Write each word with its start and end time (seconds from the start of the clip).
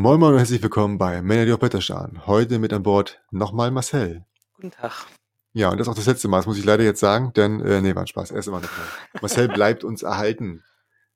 Moin 0.00 0.18
Moin 0.18 0.32
und 0.32 0.38
herzlich 0.38 0.62
willkommen 0.62 0.96
bei 0.96 1.20
Männer, 1.20 1.44
die 1.44 1.52
auf 1.52 1.58
Blätter 1.58 1.82
starren. 1.82 2.26
Heute 2.26 2.58
mit 2.58 2.72
an 2.72 2.82
Bord 2.82 3.20
nochmal 3.30 3.70
Marcel. 3.70 4.24
Guten 4.54 4.70
Tag. 4.70 5.06
Ja, 5.52 5.68
und 5.68 5.76
das 5.76 5.86
ist 5.86 5.90
auch 5.90 5.94
das 5.94 6.06
letzte 6.06 6.26
Mal, 6.26 6.38
das 6.38 6.46
muss 6.46 6.56
ich 6.56 6.64
leider 6.64 6.82
jetzt 6.84 7.00
sagen, 7.00 7.34
denn, 7.34 7.60
äh, 7.60 7.82
nee, 7.82 7.94
war 7.94 8.04
ein 8.04 8.06
Spaß, 8.06 8.30
er 8.30 8.38
ist 8.38 8.46
immer 8.46 8.60
noch 8.60 8.70
da. 8.70 9.20
Marcel 9.20 9.48
bleibt 9.52 9.84
uns 9.84 10.02
erhalten. 10.02 10.64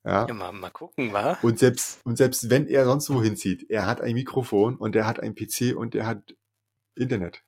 Ja. 0.05 0.27
Ja, 0.29 0.35
mal, 0.35 0.53
mal 0.53 0.69
gucken, 0.69 1.15
wa? 1.15 1.39
Und 1.41 1.59
selbst, 1.59 2.05
und 2.05 2.19
selbst 2.19 2.51
wenn 2.51 2.67
er 2.67 2.85
sonst 2.85 3.09
wohin 3.09 3.39
zieht, 3.39 3.71
er 3.71 3.87
hat 3.87 4.03
ein 4.03 4.13
Mikrofon 4.13 4.77
und 4.77 4.95
er 4.95 5.07
hat 5.07 5.19
ein 5.19 5.35
PC 5.35 5.75
und 5.75 5.95
er 5.95 6.07
hat 6.07 6.35
Internet. 6.95 7.43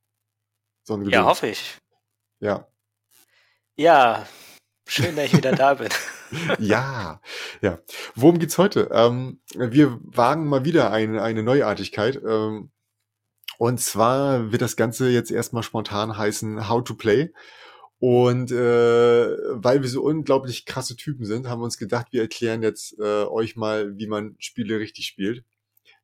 So 0.85 0.95
ein 0.95 1.05
Ja, 1.05 1.25
hoffe 1.27 1.49
ich. 1.49 1.77
Ja. 2.41 2.67
Ja, 3.77 4.27
schön, 4.87 5.17
dass 5.17 5.27
ich 5.27 5.37
wieder 5.37 5.53
da 5.53 5.75
bin. 5.75 5.89
Ja, 6.59 7.21
ja. 7.61 7.79
Worum 8.17 8.41
geht's 8.41 8.59
heute? 8.59 8.89
Ähm, 8.93 9.39
wir 9.55 10.01
wagen 10.03 10.49
mal 10.49 10.65
wieder 10.65 10.91
eine, 10.91 11.23
eine 11.23 11.45
Neuartigkeit. 11.45 12.17
Ähm, 12.17 12.73
und 13.59 13.81
zwar 13.81 14.51
wird 14.51 14.61
das 14.61 14.75
Ganze 14.75 15.09
jetzt 15.09 15.31
erstmal 15.31 15.63
spontan 15.63 16.19
heißen 16.19 16.69
How 16.69 16.83
to 16.83 16.95
Play. 16.95 17.33
Und 17.99 18.51
äh, 18.51 19.37
weil 19.53 19.83
wir 19.83 19.89
so 19.89 20.03
unglaublich 20.03 20.67
krasse 20.67 20.97
Typen 20.97 21.25
sind, 21.25 21.49
haben 21.49 21.61
wir 21.61 21.65
uns 21.65 21.79
gedacht, 21.79 22.09
wir 22.11 22.23
erklären 22.23 22.63
jetzt 22.63 22.99
äh, 22.99 23.25
euch 23.25 23.57
mal, 23.57 23.97
wie 23.97 24.07
man 24.07 24.35
Spiele 24.39 24.79
richtig 24.79 25.07
spielt. 25.07 25.45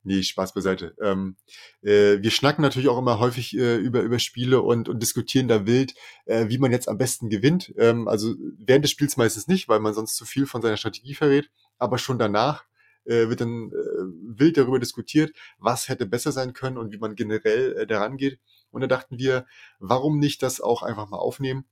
Nee, 0.05 0.22
Spaß 0.22 0.53
beiseite. 0.53 0.97
Ähm, 1.00 1.36
äh, 1.83 2.19
wir 2.20 2.31
schnacken 2.33 2.62
natürlich 2.62 2.89
auch 2.89 2.98
immer 2.98 3.20
häufig 3.20 3.56
äh, 3.56 3.77
über, 3.77 4.00
über 4.00 4.19
Spiele 4.19 4.61
und, 4.61 4.89
und 4.89 5.00
diskutieren 5.00 5.47
da 5.47 5.64
wild, 5.64 5.94
äh, 6.25 6.48
wie 6.48 6.59
man 6.59 6.72
jetzt 6.72 6.89
am 6.89 6.98
besten 6.98 7.31
gewinnt. 7.31 7.72
Ähm, 7.78 8.09
also 8.09 8.34
während 8.59 8.84
des 8.84 8.91
Spiels 8.91 9.17
meistens 9.17 9.47
nicht, 9.47 9.69
weil 9.69 9.78
man 9.78 9.94
sonst 9.94 10.17
zu 10.17 10.25
viel 10.25 10.47
von 10.47 10.61
seiner 10.61 10.77
Strategie 10.77 11.14
verrät, 11.14 11.50
aber 11.78 11.98
schon 11.98 12.19
danach 12.19 12.64
äh, 13.05 13.28
wird 13.28 13.41
dann 13.41 13.70
äh, 13.70 14.39
wild 14.39 14.56
darüber 14.56 14.81
diskutiert, 14.81 15.33
was 15.59 15.89
hätte 15.89 16.06
besser 16.06 16.33
sein 16.33 16.53
können 16.53 16.78
und 16.78 16.92
wie 16.92 16.98
man 16.98 17.14
generell 17.14 17.77
äh, 17.77 17.87
daran 17.87 18.16
geht. 18.16 18.41
Und 18.70 18.81
da 18.81 18.89
dachten 18.89 19.19
wir, 19.19 19.47
warum 19.78 20.19
nicht 20.19 20.42
das 20.42 20.61
auch 20.61 20.83
einfach 20.83 21.09
mal 21.09 21.19
aufnehmen? 21.19 21.64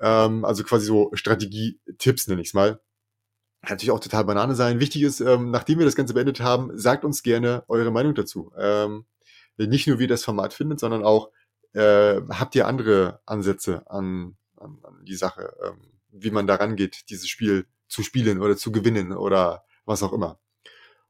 Ähm, 0.00 0.44
also 0.44 0.64
quasi 0.64 0.86
so 0.86 1.10
Strategie-Tipps 1.14 2.26
nenne 2.26 2.40
ich 2.40 2.48
es 2.48 2.54
mal. 2.54 2.80
Kann 3.62 3.76
natürlich 3.76 3.92
auch 3.92 4.00
total 4.00 4.24
Banane 4.24 4.56
sein. 4.56 4.80
Wichtig 4.80 5.02
ist, 5.02 5.20
ähm, 5.20 5.50
nachdem 5.50 5.78
wir 5.78 5.86
das 5.86 5.94
Ganze 5.94 6.14
beendet 6.14 6.40
haben, 6.40 6.76
sagt 6.76 7.04
uns 7.04 7.22
gerne 7.22 7.62
eure 7.68 7.92
Meinung 7.92 8.14
dazu. 8.14 8.52
Ähm, 8.58 9.04
nicht 9.56 9.86
nur, 9.86 9.98
wie 9.98 10.04
ihr 10.04 10.08
das 10.08 10.24
Format 10.24 10.52
findet, 10.52 10.80
sondern 10.80 11.04
auch, 11.04 11.30
äh, 11.72 12.20
habt 12.30 12.56
ihr 12.56 12.66
andere 12.66 13.20
Ansätze 13.24 13.88
an, 13.88 14.36
an, 14.56 14.78
an 14.82 15.04
die 15.04 15.14
Sache, 15.14 15.54
ähm, 15.64 15.92
wie 16.10 16.30
man 16.30 16.46
daran 16.48 16.74
geht, 16.74 17.08
dieses 17.10 17.28
Spiel 17.28 17.66
zu 17.88 18.02
spielen 18.02 18.40
oder 18.40 18.56
zu 18.56 18.72
gewinnen 18.72 19.12
oder 19.12 19.64
was 19.84 20.02
auch 20.02 20.12
immer. 20.12 20.40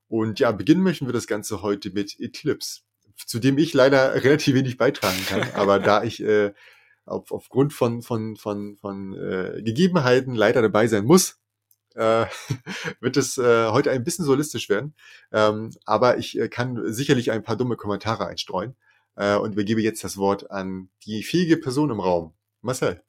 Und 0.08 0.38
ja, 0.40 0.52
beginnen 0.52 0.82
möchten 0.82 1.06
wir 1.06 1.14
das 1.14 1.26
Ganze 1.26 1.62
heute 1.62 1.90
mit 1.90 2.20
Eclipse, 2.20 2.82
zu 3.16 3.38
dem 3.38 3.56
ich 3.56 3.72
leider 3.72 4.14
relativ 4.24 4.54
wenig 4.54 4.76
beitragen 4.76 5.24
kann, 5.26 5.50
aber 5.54 5.78
da 5.78 6.02
ich 6.02 6.22
äh, 6.22 6.52
auf, 7.06 7.32
aufgrund 7.32 7.72
von, 7.72 8.02
von, 8.02 8.36
von, 8.36 8.76
von 8.76 9.14
äh, 9.14 9.62
Gegebenheiten 9.62 10.34
leider 10.34 10.60
dabei 10.60 10.86
sein 10.86 11.04
muss, 11.04 11.41
äh, 11.96 12.26
wird 13.00 13.16
es 13.16 13.38
äh, 13.38 13.68
heute 13.68 13.90
ein 13.90 14.04
bisschen 14.04 14.24
solistisch 14.24 14.68
werden. 14.68 14.94
Ähm, 15.32 15.70
aber 15.84 16.18
ich 16.18 16.38
äh, 16.38 16.48
kann 16.48 16.92
sicherlich 16.92 17.30
ein 17.30 17.42
paar 17.42 17.56
dumme 17.56 17.76
Kommentare 17.76 18.26
einstreuen 18.26 18.76
äh, 19.16 19.36
und 19.36 19.52
übergebe 19.52 19.80
jetzt 19.80 20.04
das 20.04 20.16
Wort 20.16 20.50
an 20.50 20.90
die 21.04 21.22
fähige 21.22 21.56
Person 21.56 21.90
im 21.90 22.00
Raum. 22.00 22.34
Marcel. 22.60 23.02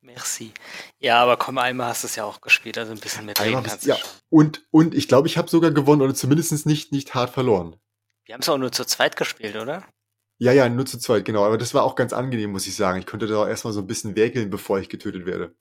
Merci. 0.00 0.52
Ja, 0.98 1.22
aber 1.22 1.36
komm, 1.36 1.58
einmal 1.58 1.88
hast 1.88 2.02
du 2.02 2.08
es 2.08 2.16
ja 2.16 2.24
auch 2.24 2.40
gespielt, 2.40 2.76
also 2.76 2.90
ein 2.92 2.98
bisschen 2.98 3.24
mitreden 3.24 3.56
Einmal 3.56 3.70
kannst 3.70 3.84
du 3.84 3.90
ja. 3.90 3.96
schon. 3.96 4.08
Und, 4.30 4.66
und 4.72 4.94
ich 4.94 5.06
glaube, 5.06 5.28
ich 5.28 5.38
habe 5.38 5.48
sogar 5.48 5.70
gewonnen 5.70 6.02
oder 6.02 6.14
zumindest 6.14 6.66
nicht, 6.66 6.90
nicht 6.90 7.14
hart 7.14 7.30
verloren. 7.30 7.76
Wir 8.24 8.34
haben 8.34 8.42
es 8.42 8.48
auch 8.48 8.58
nur 8.58 8.72
zu 8.72 8.84
zweit 8.84 9.16
gespielt, 9.16 9.56
oder? 9.56 9.84
Ja, 10.42 10.50
ja, 10.50 10.68
nur 10.68 10.84
zu 10.84 10.98
zweit, 10.98 11.24
genau. 11.24 11.44
Aber 11.44 11.56
das 11.56 11.72
war 11.72 11.84
auch 11.84 11.94
ganz 11.94 12.12
angenehm, 12.12 12.50
muss 12.50 12.66
ich 12.66 12.74
sagen. 12.74 12.98
Ich 12.98 13.06
konnte 13.06 13.28
da 13.28 13.44
auch 13.44 13.46
erstmal 13.46 13.72
so 13.72 13.78
ein 13.78 13.86
bisschen 13.86 14.16
werkeln, 14.16 14.50
bevor 14.50 14.80
ich 14.80 14.88
getötet 14.88 15.24
werde. 15.24 15.54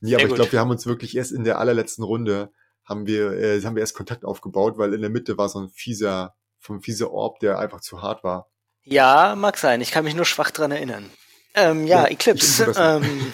Nee, 0.00 0.10
Sehr 0.10 0.20
aber 0.20 0.28
ich 0.28 0.34
glaube, 0.36 0.52
wir 0.52 0.60
haben 0.60 0.70
uns 0.70 0.86
wirklich 0.86 1.16
erst 1.16 1.32
in 1.32 1.42
der 1.42 1.58
allerletzten 1.58 2.04
Runde 2.04 2.52
haben 2.84 3.08
wir, 3.08 3.32
äh, 3.32 3.60
haben 3.62 3.74
wir 3.74 3.80
erst 3.80 3.96
Kontakt 3.96 4.24
aufgebaut, 4.24 4.78
weil 4.78 4.94
in 4.94 5.00
der 5.00 5.10
Mitte 5.10 5.36
war 5.36 5.48
so 5.48 5.58
ein 5.58 5.68
fieser, 5.68 6.36
vom 6.60 6.80
fieser 6.80 7.10
Orb, 7.10 7.40
der 7.40 7.58
einfach 7.58 7.80
zu 7.80 8.02
hart 8.02 8.22
war. 8.22 8.48
Ja, 8.84 9.34
mag 9.34 9.58
sein. 9.58 9.80
Ich 9.80 9.90
kann 9.90 10.04
mich 10.04 10.14
nur 10.14 10.24
schwach 10.24 10.52
dran 10.52 10.70
erinnern. 10.70 11.10
Ähm, 11.54 11.88
ja, 11.88 12.02
Ja, 12.02 12.10
Eclipse. 12.10 12.72
Ähm, 12.78 13.32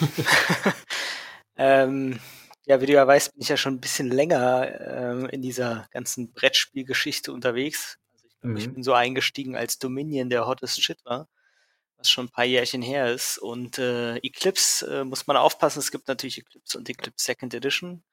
ähm, 1.58 2.20
ja, 2.64 2.80
wie 2.80 2.86
du 2.86 2.94
ja 2.94 3.06
weißt, 3.06 3.34
bin 3.34 3.42
ich 3.42 3.50
ja 3.50 3.58
schon 3.58 3.74
ein 3.74 3.80
bisschen 3.80 4.10
länger 4.10 4.80
ähm, 4.80 5.26
in 5.26 5.42
dieser 5.42 5.88
ganzen 5.90 6.32
Brettspielgeschichte 6.32 7.32
unterwegs. 7.32 7.98
Also 8.52 8.58
ich 8.58 8.68
Mhm. 8.68 8.74
bin 8.74 8.82
so 8.82 8.92
eingestiegen, 8.94 9.56
als 9.56 9.78
Dominion 9.78 10.30
der 10.30 10.46
hottest 10.46 10.82
Shit 10.82 11.04
war, 11.04 11.28
was 11.98 12.10
schon 12.10 12.26
ein 12.26 12.30
paar 12.30 12.44
Jährchen 12.46 12.82
her 12.82 13.12
ist. 13.12 13.38
Und 13.38 13.78
äh, 13.78 14.16
Eclipse 14.18 15.02
äh, 15.02 15.04
muss 15.04 15.26
man 15.26 15.36
aufpassen. 15.38 15.80
Es 15.80 15.90
gibt 15.92 16.08
natürlich 16.08 16.38
Eclipse 16.38 16.78
und 16.78 16.88
Eclipse 16.90 17.24
Second 17.24 17.54
Edition. 17.54 18.04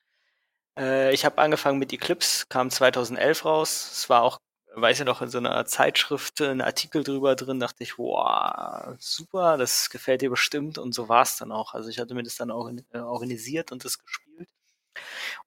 Äh, 0.78 1.14
ich 1.14 1.26
habe 1.26 1.38
angefangen 1.40 1.80
mit 1.80 1.94
Eclipse, 1.94 2.46
kam 2.50 2.70
2011 2.72 3.46
raus. 3.46 3.90
Es 3.94 4.10
war 4.10 4.24
auch, 4.24 4.40
weiß 4.76 5.00
ich 5.02 5.06
noch, 5.06 5.22
in 5.22 5.30
so 5.30 5.38
einer 5.40 5.66
Zeitschrift 5.66 6.42
äh, 6.42 6.50
ein 6.52 6.62
Artikel 6.62 7.04
drüber 7.04 7.36
drin. 7.36 7.60
Dachte 7.60 7.84
ich, 7.84 7.98
wow, 7.98 8.96
super, 9.00 9.58
das 9.58 9.90
gefällt 9.90 10.22
dir 10.22 10.30
bestimmt. 10.30 10.78
Und 10.78 10.94
so 10.94 11.10
war 11.10 11.24
es 11.24 11.38
dann 11.38 11.52
auch. 11.52 11.74
Also 11.74 11.90
ich 11.90 12.00
hatte 12.00 12.16
mir 12.16 12.24
das 12.24 12.36
dann 12.36 12.52
auch 12.52 12.70
äh, 12.94 13.00
organisiert 13.00 13.72
und 13.72 13.86
das 13.86 14.00
gespielt. 14.00 14.50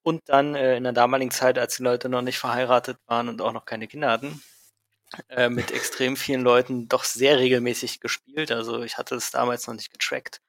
Und 0.03 0.23
dann 0.29 0.55
äh, 0.55 0.77
in 0.77 0.85
der 0.85 0.93
damaligen 0.93 1.31
Zeit, 1.31 1.59
als 1.59 1.77
die 1.77 1.83
Leute 1.83 2.09
noch 2.09 2.23
nicht 2.23 2.39
verheiratet 2.39 2.99
waren 3.07 3.29
und 3.29 3.41
auch 3.43 3.53
noch 3.53 3.65
keine 3.65 3.89
Kinder 3.89 4.11
hatten, 4.11 4.43
äh, 5.29 5.49
mit 5.49 5.71
extrem 5.73 6.17
vielen 6.17 6.43
Leuten 6.43 6.89
doch 6.89 7.05
sehr 7.05 7.39
regelmäßig 7.39 8.01
gespielt. 8.01 8.53
Also 8.53 8.83
ich 8.83 8.99
hatte 8.99 9.15
es 9.15 9.31
damals 9.31 9.67
noch 9.67 9.75
nicht 9.75 9.93
getrackt. 9.93 10.41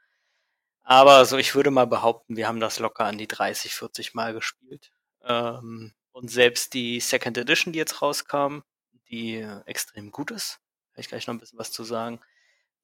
Aber 0.83 1.25
so, 1.25 1.37
ich 1.37 1.53
würde 1.53 1.69
mal 1.71 1.87
behaupten, 1.87 2.37
wir 2.37 2.47
haben 2.47 2.61
das 2.61 2.79
locker 2.79 3.05
an 3.05 3.17
die 3.17 3.27
30, 3.27 3.73
40 3.73 4.13
Mal 4.13 4.33
gespielt. 4.33 4.91
Ähm, 5.23 5.93
und 6.13 6.31
selbst 6.31 6.73
die 6.73 6.99
Second 6.99 7.37
Edition, 7.37 7.73
die 7.73 7.79
jetzt 7.79 8.01
rauskam, 8.01 8.61
die 9.09 9.35
äh, 9.35 9.61
extrem 9.65 10.11
gut 10.11 10.31
ist, 10.31 10.59
kann 10.93 11.01
ich 11.01 11.09
gleich 11.09 11.27
noch 11.27 11.33
ein 11.33 11.39
bisschen 11.39 11.59
was 11.59 11.71
zu 11.71 11.83
sagen. 11.83 12.21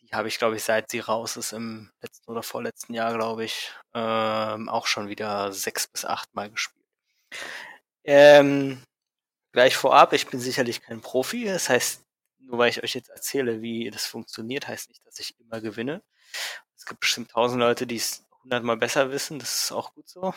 Die 0.01 0.13
habe 0.13 0.27
ich, 0.27 0.37
glaube 0.37 0.57
ich, 0.57 0.63
seit 0.63 0.91
sie 0.91 0.99
raus 0.99 1.37
ist 1.37 1.53
im 1.53 1.91
letzten 2.01 2.29
oder 2.29 2.43
vorletzten 2.43 2.93
Jahr, 2.93 3.13
glaube 3.13 3.45
ich, 3.45 3.71
ähm, 3.93 4.67
auch 4.69 4.85
schon 4.85 5.07
wieder 5.07 5.53
sechs 5.53 5.87
bis 5.87 6.03
acht 6.03 6.35
Mal 6.35 6.51
gespielt. 6.51 6.85
Ähm, 8.03 8.83
gleich 9.53 9.77
vorab, 9.77 10.11
ich 10.11 10.27
bin 10.27 10.39
sicherlich 10.39 10.81
kein 10.81 11.01
Profi. 11.01 11.45
Das 11.45 11.69
heißt, 11.69 12.01
nur 12.39 12.57
weil 12.57 12.69
ich 12.69 12.83
euch 12.83 12.93
jetzt 12.93 13.09
erzähle, 13.09 13.61
wie 13.61 13.89
das 13.89 14.05
funktioniert, 14.05 14.67
heißt 14.67 14.89
nicht, 14.89 15.05
dass 15.05 15.19
ich 15.19 15.39
immer 15.39 15.61
gewinne. 15.61 16.03
Es 16.75 16.85
gibt 16.85 16.99
bestimmt 16.99 17.31
tausend 17.31 17.59
Leute, 17.59 17.87
die 17.87 17.95
es 17.95 18.25
hundertmal 18.43 18.77
besser 18.77 19.11
wissen. 19.11 19.39
Das 19.39 19.63
ist 19.63 19.71
auch 19.71 19.93
gut 19.93 20.09
so. 20.09 20.33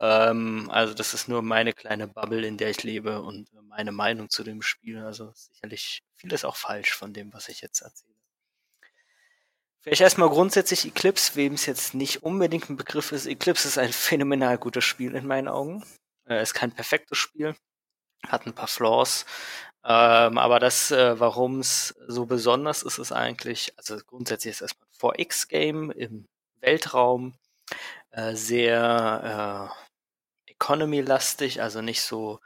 Ähm, 0.00 0.70
also 0.70 0.94
das 0.94 1.12
ist 1.12 1.28
nur 1.28 1.42
meine 1.42 1.74
kleine 1.74 2.08
Bubble, 2.08 2.46
in 2.46 2.56
der 2.56 2.70
ich 2.70 2.82
lebe 2.82 3.20
und 3.20 3.48
meine 3.68 3.92
Meinung 3.92 4.30
zu 4.30 4.42
dem 4.42 4.62
Spiel. 4.62 4.98
Also 5.04 5.30
sicherlich 5.34 6.02
vieles 6.14 6.44
auch 6.44 6.56
falsch 6.56 6.92
von 6.94 7.12
dem, 7.12 7.32
was 7.34 7.48
ich 7.48 7.60
jetzt 7.60 7.82
erzähle. 7.82 8.14
Vielleicht 9.80 10.02
erstmal 10.02 10.28
grundsätzlich 10.28 10.86
Eclipse, 10.86 11.36
wem 11.36 11.54
es 11.54 11.66
jetzt 11.66 11.94
nicht 11.94 12.22
unbedingt 12.22 12.68
ein 12.68 12.76
Begriff 12.76 13.12
ist. 13.12 13.26
Eclipse 13.26 13.66
ist 13.66 13.78
ein 13.78 13.92
phänomenal 13.92 14.58
gutes 14.58 14.84
Spiel 14.84 15.14
in 15.14 15.26
meinen 15.26 15.48
Augen. 15.48 15.84
Äh, 16.26 16.42
ist 16.42 16.54
kein 16.54 16.72
perfektes 16.72 17.18
Spiel, 17.18 17.56
hat 18.28 18.46
ein 18.46 18.54
paar 18.54 18.68
Flaws. 18.68 19.26
Ähm, 19.84 20.38
aber 20.38 20.60
das, 20.60 20.90
äh, 20.90 21.18
warum 21.18 21.60
es 21.60 21.94
so 22.06 22.26
besonders 22.26 22.82
ist, 22.82 22.98
ist 22.98 23.12
eigentlich, 23.12 23.72
also 23.78 23.96
grundsätzlich 24.06 24.52
ist 24.52 24.62
es 24.62 24.72
erstmal 24.72 24.88
ein 25.14 25.24
4X-Game 25.24 25.90
im 25.90 26.28
Weltraum, 26.60 27.34
äh, 28.10 28.34
sehr 28.34 29.72
äh, 30.46 30.50
economy-lastig, 30.52 31.62
also 31.62 31.80
nicht 31.80 32.02
so 32.02 32.40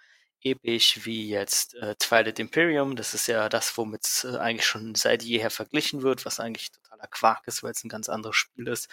episch 0.44 1.04
wie 1.04 1.28
jetzt 1.28 1.74
äh, 1.76 1.96
Twilight 1.96 2.38
Imperium. 2.38 2.96
Das 2.96 3.14
ist 3.14 3.26
ja 3.26 3.48
das, 3.48 3.76
womit 3.78 4.04
es 4.04 4.24
äh, 4.24 4.36
eigentlich 4.36 4.66
schon 4.66 4.94
seit 4.94 5.22
jeher 5.22 5.50
verglichen 5.50 6.02
wird, 6.02 6.24
was 6.24 6.38
eigentlich 6.38 6.70
totaler 6.70 7.06
Quark 7.08 7.46
ist, 7.48 7.62
weil 7.62 7.72
es 7.72 7.82
ein 7.82 7.88
ganz 7.88 8.08
anderes 8.08 8.36
Spiel 8.36 8.68
ist. 8.68 8.88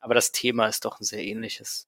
Aber 0.00 0.14
das 0.14 0.32
Thema 0.32 0.66
ist 0.66 0.84
doch 0.84 1.00
ein 1.00 1.04
sehr 1.04 1.24
ähnliches. 1.24 1.86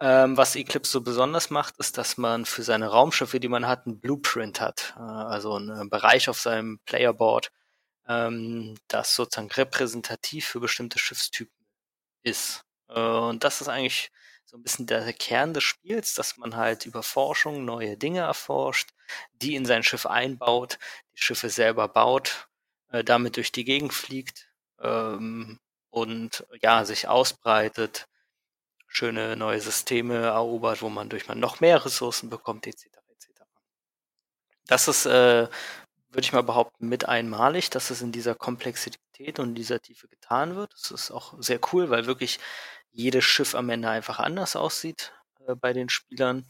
Ähm, 0.00 0.36
was 0.36 0.56
Eclipse 0.56 0.92
so 0.92 1.00
besonders 1.00 1.48
macht, 1.50 1.78
ist, 1.78 1.96
dass 1.96 2.18
man 2.18 2.44
für 2.44 2.62
seine 2.62 2.88
Raumschiffe, 2.88 3.40
die 3.40 3.48
man 3.48 3.66
hat, 3.66 3.86
einen 3.86 3.98
Blueprint 4.00 4.60
hat, 4.60 4.94
äh, 4.96 5.00
also 5.00 5.54
einen 5.54 5.88
Bereich 5.88 6.28
auf 6.28 6.38
seinem 6.38 6.80
Playerboard, 6.84 7.50
ähm, 8.08 8.76
das 8.88 9.14
sozusagen 9.14 9.50
repräsentativ 9.50 10.46
für 10.46 10.60
bestimmte 10.60 10.98
Schiffstypen 10.98 11.66
ist. 12.22 12.64
Äh, 12.88 13.00
und 13.00 13.44
das 13.44 13.60
ist 13.60 13.68
eigentlich 13.68 14.10
so 14.44 14.56
ein 14.56 14.62
bisschen 14.62 14.86
der 14.86 15.12
Kern 15.12 15.54
des 15.54 15.64
Spiels, 15.64 16.14
dass 16.14 16.36
man 16.36 16.56
halt 16.56 16.86
über 16.86 17.02
Forschung 17.02 17.64
neue 17.64 17.96
Dinge 17.96 18.20
erforscht, 18.20 18.90
die 19.32 19.56
in 19.56 19.66
sein 19.66 19.82
Schiff 19.82 20.06
einbaut, 20.06 20.78
die 21.16 21.22
Schiffe 21.22 21.50
selber 21.50 21.88
baut, 21.88 22.48
äh, 22.90 23.02
damit 23.04 23.36
durch 23.36 23.52
die 23.52 23.64
Gegend 23.64 23.92
fliegt 23.94 24.48
ähm, 24.80 25.58
und 25.90 26.46
ja, 26.62 26.84
sich 26.84 27.08
ausbreitet, 27.08 28.06
schöne 28.96 29.36
neue 29.36 29.60
Systeme 29.60 30.16
erobert, 30.16 30.80
wo 30.80 30.88
man 30.88 31.10
durch 31.10 31.28
man 31.28 31.38
noch 31.38 31.60
mehr 31.60 31.84
Ressourcen 31.84 32.30
bekommt, 32.30 32.66
etc. 32.66 32.86
etc. 32.86 33.42
Das 34.66 34.88
ist, 34.88 35.06
äh, 35.06 35.48
würde 36.08 36.22
ich 36.22 36.32
mal 36.32 36.42
behaupten, 36.42 36.88
mit 36.88 37.06
einmalig, 37.06 37.68
dass 37.70 37.90
es 37.90 38.00
in 38.00 38.12
dieser 38.12 38.34
Komplexität 38.34 39.38
und 39.38 39.54
dieser 39.54 39.80
Tiefe 39.80 40.08
getan 40.08 40.56
wird. 40.56 40.72
Das 40.72 40.90
ist 40.90 41.10
auch 41.10 41.34
sehr 41.38 41.60
cool, 41.72 41.90
weil 41.90 42.06
wirklich 42.06 42.38
jedes 42.90 43.24
Schiff 43.24 43.54
am 43.54 43.68
Ende 43.68 43.90
einfach 43.90 44.18
anders 44.18 44.56
aussieht 44.56 45.12
äh, 45.46 45.54
bei 45.54 45.74
den 45.74 45.90
Spielern. 45.90 46.46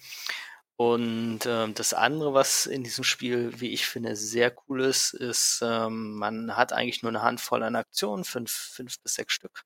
Und 0.77 1.41
ähm, 1.47 1.75
das 1.75 1.95
andere, 1.95 2.35
was 2.35 2.67
in 2.67 2.85
diesem 2.85 3.03
Spiel, 3.03 3.61
wie 3.61 3.73
ich 3.73 3.87
finde, 3.87 4.15
sehr 4.15 4.55
cool 4.69 4.83
ist, 4.83 5.15
ist, 5.15 5.63
ähm, 5.65 6.15
man 6.17 6.57
hat 6.57 6.73
eigentlich 6.73 7.03
nur 7.03 7.11
eine 7.11 7.23
Handvoll 7.23 7.63
an 7.63 7.77
Aktionen, 7.77 8.25
fünf, 8.25 8.53
fünf 8.53 9.01
bis 9.01 9.15
sechs 9.15 9.33
Stück. 9.33 9.65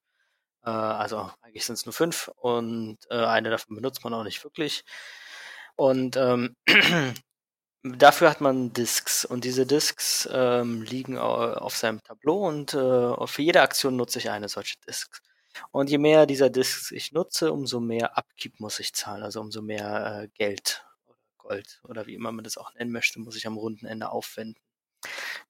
Äh, 0.65 0.71
also 0.71 1.31
eigentlich 1.43 1.65
sind 1.65 1.75
es 1.75 1.87
nur 1.87 1.93
fünf 1.93 2.29
und 2.37 2.99
äh, 3.11 3.25
eine 3.25 3.51
davon 3.51 3.77
benutzt 3.77 4.05
man 4.05 4.15
auch 4.15 4.25
nicht 4.25 4.43
wirklich. 4.45 4.85
Und 5.77 6.17
ähm, 6.17 6.57
dafür 7.83 8.31
hat 8.31 8.41
man 8.41 8.73
Discs 8.73 9.25
und 9.25 9.45
diese 9.45 9.67
Discs 9.67 10.29
ähm, 10.33 10.83
liegen 10.83 11.19
auf 11.19 11.77
seinem 11.77 12.03
Tableau 12.03 12.47
und 12.47 12.75
äh, 12.75 13.27
für 13.27 13.43
jede 13.43 13.63
Aktion 13.63 13.97
nutze 13.97 14.19
ich 14.19 14.31
eine 14.31 14.49
solche 14.49 14.77
Discs. 14.87 15.23
Und 15.73 15.91
je 15.91 15.99
mehr 15.99 16.27
dieser 16.27 16.51
Discs 16.51 16.91
ich 16.93 17.13
nutze, 17.13 17.53
umso 17.53 17.81
mehr 17.81 18.17
Upkeep 18.19 18.61
muss 18.61 18.79
ich 18.81 18.93
zahlen, 18.95 19.23
also 19.23 19.41
umso 19.41 19.63
mehr 19.63 20.23
äh, 20.25 20.29
Geld 20.29 20.85
Gold 21.39 21.81
oder 21.89 22.07
wie 22.07 22.15
immer 22.15 22.33
man 22.33 22.45
das 22.45 22.59
auch 22.59 22.75
nennen 22.75 22.93
möchte, 22.93 23.19
muss 23.21 23.37
ich 23.37 23.47
am 23.47 23.57
runden 23.57 23.87
Ende 23.87 24.11
aufwenden. 24.11 24.63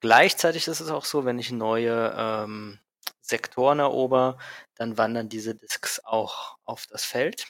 Gleichzeitig 0.00 0.66
ist 0.68 0.80
es 0.80 0.90
auch 0.90 1.04
so, 1.04 1.24
wenn 1.24 1.38
ich 1.38 1.50
neue 1.50 2.14
ähm, 2.16 2.78
Sektoren 3.30 3.78
erober, 3.80 4.38
dann 4.76 4.98
wandern 4.98 5.28
diese 5.28 5.54
Disks 5.54 6.00
auch 6.04 6.58
auf 6.64 6.86
das 6.86 7.04
Feld. 7.04 7.46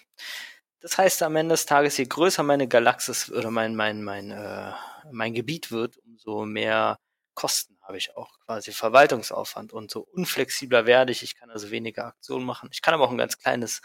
Das 0.81 0.97
heißt, 0.97 1.23
am 1.23 1.37
Ende 1.37 1.55
des 1.55 1.67
Tages, 1.67 1.97
je 1.99 2.07
größer 2.07 2.43
meine 2.43 2.69
Galaxis 2.69 3.31
oder 3.31 3.51
mein, 3.51 3.77
mein, 3.77 4.03
mein, 4.03 4.31
äh, 4.31 4.73
mein 5.13 5.35
Gebiet 5.35 5.71
wird, 5.71 5.99
umso 5.99 6.47
mehr 6.47 6.99
Kosten 7.35 7.77
habe 7.83 7.99
ich 7.99 8.17
auch 8.17 8.39
quasi 8.47 8.73
Verwaltungsaufwand 8.73 9.73
und 9.73 9.91
so 9.91 10.01
unflexibler 10.01 10.87
werde 10.87 11.13
ich. 11.13 11.23
Ich 11.23 11.37
kann 11.37 11.51
also 11.51 11.71
weniger 11.71 12.07
Aktionen 12.07 12.45
machen. 12.47 12.69
Ich 12.73 12.83
kann 12.83 12.95
aber 12.95 13.05
auch 13.05 13.11
ein 13.11 13.19
ganz 13.19 13.39
kleines 13.39 13.83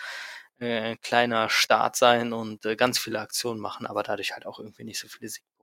äh, 0.60 0.96
kleiner 0.98 1.50
Start 1.50 1.96
sein 1.96 2.34
und 2.34 2.66
äh, 2.66 2.76
ganz 2.76 3.00
viele 3.00 3.20
Aktionen 3.20 3.60
machen, 3.60 3.86
aber 3.88 4.04
dadurch 4.04 4.34
halt 4.34 4.46
auch 4.46 4.60
irgendwie 4.60 4.84
nicht 4.86 5.00
so 5.00 5.08
viele 5.08 5.30
machen. 5.30 5.55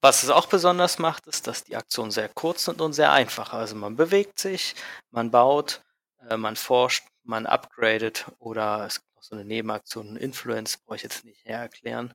Was 0.00 0.22
es 0.22 0.30
auch 0.30 0.46
besonders 0.46 0.98
macht, 0.98 1.26
ist, 1.26 1.46
dass 1.46 1.64
die 1.64 1.76
Aktionen 1.76 2.10
sehr 2.10 2.28
kurz 2.28 2.64
sind 2.64 2.80
und 2.80 2.92
sehr 2.92 3.12
einfach. 3.12 3.52
Also 3.52 3.74
man 3.74 3.96
bewegt 3.96 4.38
sich, 4.38 4.74
man 5.10 5.30
baut, 5.30 5.82
äh, 6.28 6.36
man 6.36 6.56
forscht, 6.56 7.04
man 7.24 7.46
upgradet 7.46 8.26
oder 8.38 8.86
es 8.86 9.00
gibt 9.00 9.14
noch 9.14 9.22
so 9.22 9.34
eine 9.34 9.44
Nebenaktion, 9.44 10.16
Influence, 10.16 10.78
brauche 10.78 10.96
ich 10.96 11.02
jetzt 11.02 11.24
nicht 11.24 11.44
näher 11.46 11.60
erklären. 11.60 12.14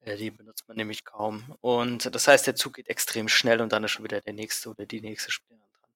Äh, 0.00 0.16
die 0.16 0.30
benutzt 0.30 0.66
man 0.68 0.76
nämlich 0.76 1.04
kaum. 1.04 1.54
Und 1.60 2.14
das 2.14 2.28
heißt, 2.28 2.46
der 2.46 2.54
Zug 2.54 2.74
geht 2.74 2.88
extrem 2.88 3.28
schnell 3.28 3.60
und 3.60 3.72
dann 3.72 3.84
ist 3.84 3.90
schon 3.90 4.04
wieder 4.04 4.20
der 4.20 4.32
nächste 4.32 4.70
oder 4.70 4.86
die 4.86 5.00
nächste 5.00 5.30
Spielerin 5.30 5.66
dran. 5.80 5.90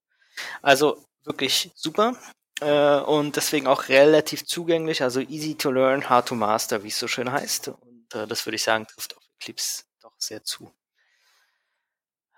Also 0.62 1.04
wirklich 1.24 1.70
super 1.74 2.16
äh, 2.60 2.98
und 3.00 3.36
deswegen 3.36 3.66
auch 3.68 3.88
relativ 3.88 4.44
zugänglich, 4.44 5.02
also 5.02 5.20
easy 5.20 5.54
to 5.54 5.70
learn, 5.70 6.08
hard 6.10 6.28
to 6.28 6.34
master, 6.34 6.82
wie 6.82 6.88
es 6.88 6.98
so 6.98 7.08
schön 7.08 7.30
heißt. 7.30 7.68
Und 7.68 8.08
das 8.10 8.44
würde 8.44 8.56
ich 8.56 8.64
sagen, 8.64 8.86
trifft 8.88 9.16
auf 9.16 9.22
Eclipse 9.38 9.84
doch 10.00 10.14
sehr 10.18 10.42
zu. 10.42 10.72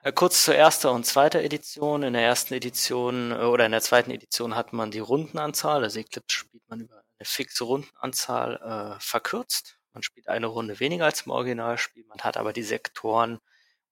Äh, 0.04 0.12
kurz 0.12 0.44
zur 0.44 0.56
ersten 0.56 0.88
und 0.88 1.06
zweiten 1.06 1.38
Edition. 1.38 2.02
In 2.02 2.14
der 2.14 2.22
ersten 2.22 2.54
Edition 2.54 3.30
äh, 3.30 3.36
oder 3.36 3.66
in 3.66 3.72
der 3.72 3.80
zweiten 3.80 4.10
Edition 4.10 4.56
hat 4.56 4.72
man 4.72 4.90
die 4.90 4.98
Rundenanzahl, 4.98 5.84
also 5.84 6.00
Eclipse 6.00 6.36
spielt 6.36 6.68
man 6.68 6.80
über 6.80 6.96
eine 6.96 7.24
fixe 7.24 7.64
Rundenanzahl 7.64 8.96
äh, 8.96 9.00
verkürzt. 9.00 9.78
Man 9.92 10.02
spielt 10.02 10.28
eine 10.28 10.46
Runde 10.46 10.80
weniger 10.80 11.04
als 11.04 11.22
im 11.22 11.30
Originalspiel, 11.32 12.04
man 12.08 12.18
hat 12.20 12.36
aber 12.36 12.52
die 12.52 12.62
Sektoren 12.64 13.38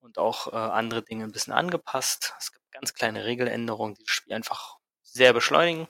und 0.01 0.19
auch 0.19 0.53
äh, 0.53 0.57
andere 0.57 1.03
Dinge 1.03 1.25
ein 1.25 1.33
bisschen 1.33 1.53
angepasst. 1.53 2.35
Es 2.39 2.53
gibt 2.53 2.65
ganz 2.73 2.95
kleine 2.95 3.25
Regeländerungen, 3.25 3.95
die 3.95 4.05
das 4.05 4.15
Spiel 4.15 4.33
einfach 4.33 4.79
sehr 5.03 5.33
beschleunigen 5.33 5.87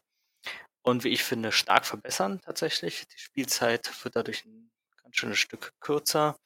und 0.83 1.05
wie 1.05 1.11
ich 1.11 1.25
finde, 1.25 1.53
stark 1.53 1.87
verbessern 1.87 2.41
tatsächlich. 2.45 3.07
Die 3.09 3.19
Spielzeit 3.19 3.91
wird 4.05 4.17
dadurch 4.17 4.45
ein 4.45 4.71
ganz 5.03 5.17
schönes 5.17 5.39
Stück 5.39 5.73
kürzer 5.81 6.37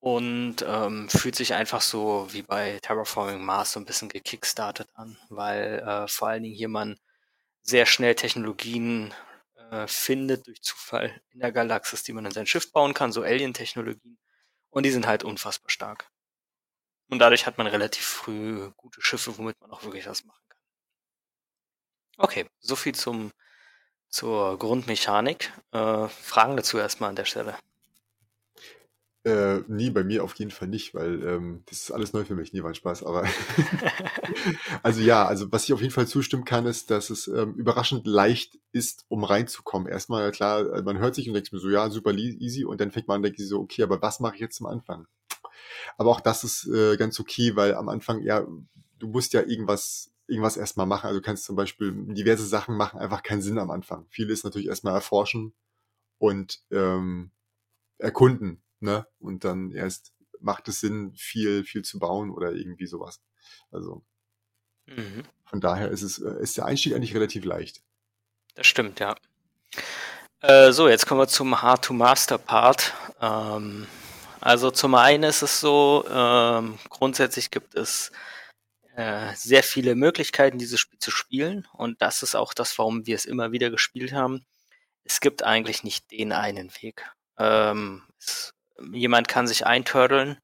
und 0.00 0.56
ähm, 0.66 1.08
fühlt 1.08 1.34
sich 1.34 1.54
einfach 1.54 1.80
so 1.80 2.26
wie 2.30 2.42
bei 2.42 2.78
Terraforming 2.82 3.44
Mars 3.44 3.72
so 3.72 3.80
ein 3.80 3.86
bisschen 3.86 4.08
gekickstartet 4.08 4.88
an, 4.94 5.18
weil 5.28 5.80
äh, 5.80 6.08
vor 6.08 6.28
allen 6.28 6.44
Dingen 6.44 6.54
hier 6.54 6.68
man 6.68 6.98
sehr 7.62 7.86
schnell 7.86 8.14
Technologien 8.14 9.12
äh, 9.70 9.86
findet 9.86 10.46
durch 10.46 10.62
Zufall 10.62 11.20
in 11.30 11.40
der 11.40 11.52
Galaxis, 11.52 12.02
die 12.04 12.12
man 12.12 12.24
in 12.24 12.32
sein 12.32 12.46
Schiff 12.46 12.72
bauen 12.72 12.94
kann, 12.94 13.12
so 13.12 13.22
Alien-Technologien. 13.22 14.18
Und 14.70 14.84
die 14.84 14.90
sind 14.90 15.06
halt 15.06 15.24
unfassbar 15.24 15.70
stark. 15.70 16.10
Und 17.10 17.18
dadurch 17.20 17.46
hat 17.46 17.58
man 17.58 17.66
relativ 17.66 18.04
früh 18.06 18.70
gute 18.76 19.02
Schiffe, 19.02 19.36
womit 19.38 19.60
man 19.60 19.70
auch 19.70 19.82
wirklich 19.82 20.06
was 20.06 20.24
machen 20.24 20.42
kann. 20.48 20.58
Okay, 22.18 22.46
so 22.60 22.76
viel 22.76 22.94
zum 22.94 23.32
zur 24.08 24.58
Grundmechanik. 24.58 25.52
Äh, 25.72 26.08
Fragen 26.08 26.56
dazu 26.56 26.78
erstmal 26.78 27.10
an 27.10 27.16
der 27.16 27.24
Stelle. 27.24 27.56
Äh, 29.24 29.60
nie, 29.66 29.90
bei 29.90 30.04
mir 30.04 30.22
auf 30.22 30.34
jeden 30.36 30.52
Fall 30.52 30.68
nicht, 30.68 30.94
weil 30.94 31.22
ähm, 31.24 31.62
das 31.66 31.82
ist 31.82 31.90
alles 31.90 32.12
neu 32.12 32.24
für 32.24 32.36
mich. 32.36 32.52
Nie 32.52 32.62
war 32.62 32.70
ein 32.70 32.74
Spaß, 32.76 33.02
aber 33.02 33.26
also 34.82 35.00
ja, 35.00 35.26
also 35.26 35.50
was 35.50 35.64
ich 35.64 35.72
auf 35.72 35.80
jeden 35.80 35.92
Fall 35.92 36.06
zustimmen 36.06 36.44
kann, 36.44 36.66
ist, 36.66 36.90
dass 36.90 37.10
es 37.10 37.26
ähm, 37.26 37.54
überraschend 37.54 38.06
leicht 38.06 38.58
ist, 38.72 39.04
um 39.08 39.24
reinzukommen. 39.24 39.88
Erstmal, 39.88 40.30
klar, 40.30 40.72
äh, 40.72 40.82
man 40.82 40.98
hört 40.98 41.14
sich 41.16 41.26
und 41.28 41.34
denkt 41.34 41.52
mir 41.52 41.58
so, 41.58 41.68
ja, 41.68 41.90
super 41.90 42.12
easy 42.14 42.64
und 42.64 42.80
dann 42.80 42.92
fängt 42.92 43.08
man 43.08 43.16
an, 43.16 43.22
denkt 43.22 43.40
so, 43.40 43.58
okay, 43.58 43.82
aber 43.82 44.00
was 44.00 44.20
mache 44.20 44.36
ich 44.36 44.40
jetzt 44.40 44.56
zum 44.56 44.66
Anfang? 44.66 45.06
Aber 45.96 46.10
auch 46.10 46.20
das 46.20 46.44
ist 46.44 46.66
äh, 46.68 46.96
ganz 46.96 47.18
okay, 47.18 47.56
weil 47.56 47.74
am 47.74 47.88
Anfang, 47.88 48.22
ja, 48.22 48.46
du 48.98 49.08
musst 49.08 49.32
ja 49.32 49.42
irgendwas 49.42 50.12
irgendwas 50.28 50.56
erstmal 50.56 50.86
machen. 50.86 51.06
Also 51.06 51.20
du 51.20 51.24
kannst 51.24 51.44
zum 51.44 51.56
Beispiel 51.56 51.92
diverse 52.14 52.46
Sachen 52.46 52.76
machen, 52.76 53.00
einfach 53.00 53.22
keinen 53.22 53.42
Sinn 53.42 53.58
am 53.58 53.70
Anfang. 53.70 54.06
Viel 54.10 54.30
ist 54.30 54.44
natürlich 54.44 54.68
erstmal 54.68 54.94
erforschen 54.94 55.54
und 56.18 56.60
ähm, 56.70 57.30
erkunden, 57.98 58.62
ne? 58.80 59.06
Und 59.18 59.44
dann 59.44 59.72
erst 59.72 60.12
macht 60.40 60.68
es 60.68 60.80
Sinn, 60.80 61.12
viel, 61.14 61.64
viel 61.64 61.82
zu 61.82 61.98
bauen 61.98 62.30
oder 62.30 62.52
irgendwie 62.52 62.86
sowas. 62.86 63.20
Also 63.70 64.04
mhm. 64.86 65.24
von 65.44 65.60
daher 65.60 65.90
ist 65.90 66.02
es, 66.02 66.18
äh, 66.18 66.40
ist 66.40 66.56
der 66.56 66.66
Einstieg 66.66 66.94
eigentlich 66.94 67.14
relativ 67.14 67.44
leicht. 67.44 67.82
Das 68.54 68.66
stimmt, 68.66 69.00
ja. 69.00 69.14
Äh, 70.40 70.72
so, 70.72 70.88
jetzt 70.88 71.06
kommen 71.06 71.20
wir 71.20 71.28
zum 71.28 71.60
Hard-to-Master-Part. 71.62 72.94
Ähm, 73.20 73.86
also 74.40 74.70
zum 74.70 74.94
einen 74.94 75.24
ist 75.24 75.42
es 75.42 75.60
so, 75.60 76.04
ähm, 76.10 76.78
grundsätzlich 76.88 77.50
gibt 77.50 77.74
es 77.74 78.12
äh, 78.94 79.34
sehr 79.34 79.62
viele 79.62 79.94
Möglichkeiten, 79.94 80.58
dieses 80.58 80.80
Spiel 80.80 80.98
zu 80.98 81.10
spielen. 81.10 81.66
Und 81.72 82.00
das 82.02 82.22
ist 82.22 82.36
auch 82.36 82.54
das, 82.54 82.78
warum 82.78 83.06
wir 83.06 83.16
es 83.16 83.24
immer 83.24 83.52
wieder 83.52 83.70
gespielt 83.70 84.12
haben. 84.12 84.44
Es 85.04 85.20
gibt 85.20 85.42
eigentlich 85.42 85.82
nicht 85.82 86.10
den 86.12 86.32
einen 86.32 86.70
Weg. 86.80 87.10
Ähm, 87.36 88.02
es, 88.18 88.54
jemand 88.92 89.28
kann 89.28 89.46
sich 89.46 89.66
eintördeln 89.66 90.38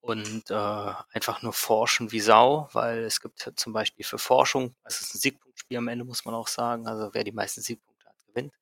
und 0.00 0.50
äh, 0.50 0.92
einfach 1.12 1.42
nur 1.42 1.52
forschen 1.52 2.12
wie 2.12 2.20
Sau, 2.20 2.68
weil 2.72 2.98
es 3.00 3.20
gibt 3.20 3.52
zum 3.56 3.72
Beispiel 3.72 4.04
für 4.04 4.18
Forschung, 4.18 4.74
es 4.84 5.00
ist 5.00 5.14
ein 5.14 5.18
Siegpunktspiel 5.18 5.78
am 5.78 5.88
Ende, 5.88 6.04
muss 6.04 6.24
man 6.24 6.34
auch 6.34 6.48
sagen, 6.48 6.86
also 6.86 7.10
wer 7.12 7.24
die 7.24 7.32
meisten 7.32 7.60
Siegpunkte 7.60 8.06
hat, 8.06 8.16
gewinnt. 8.26 8.54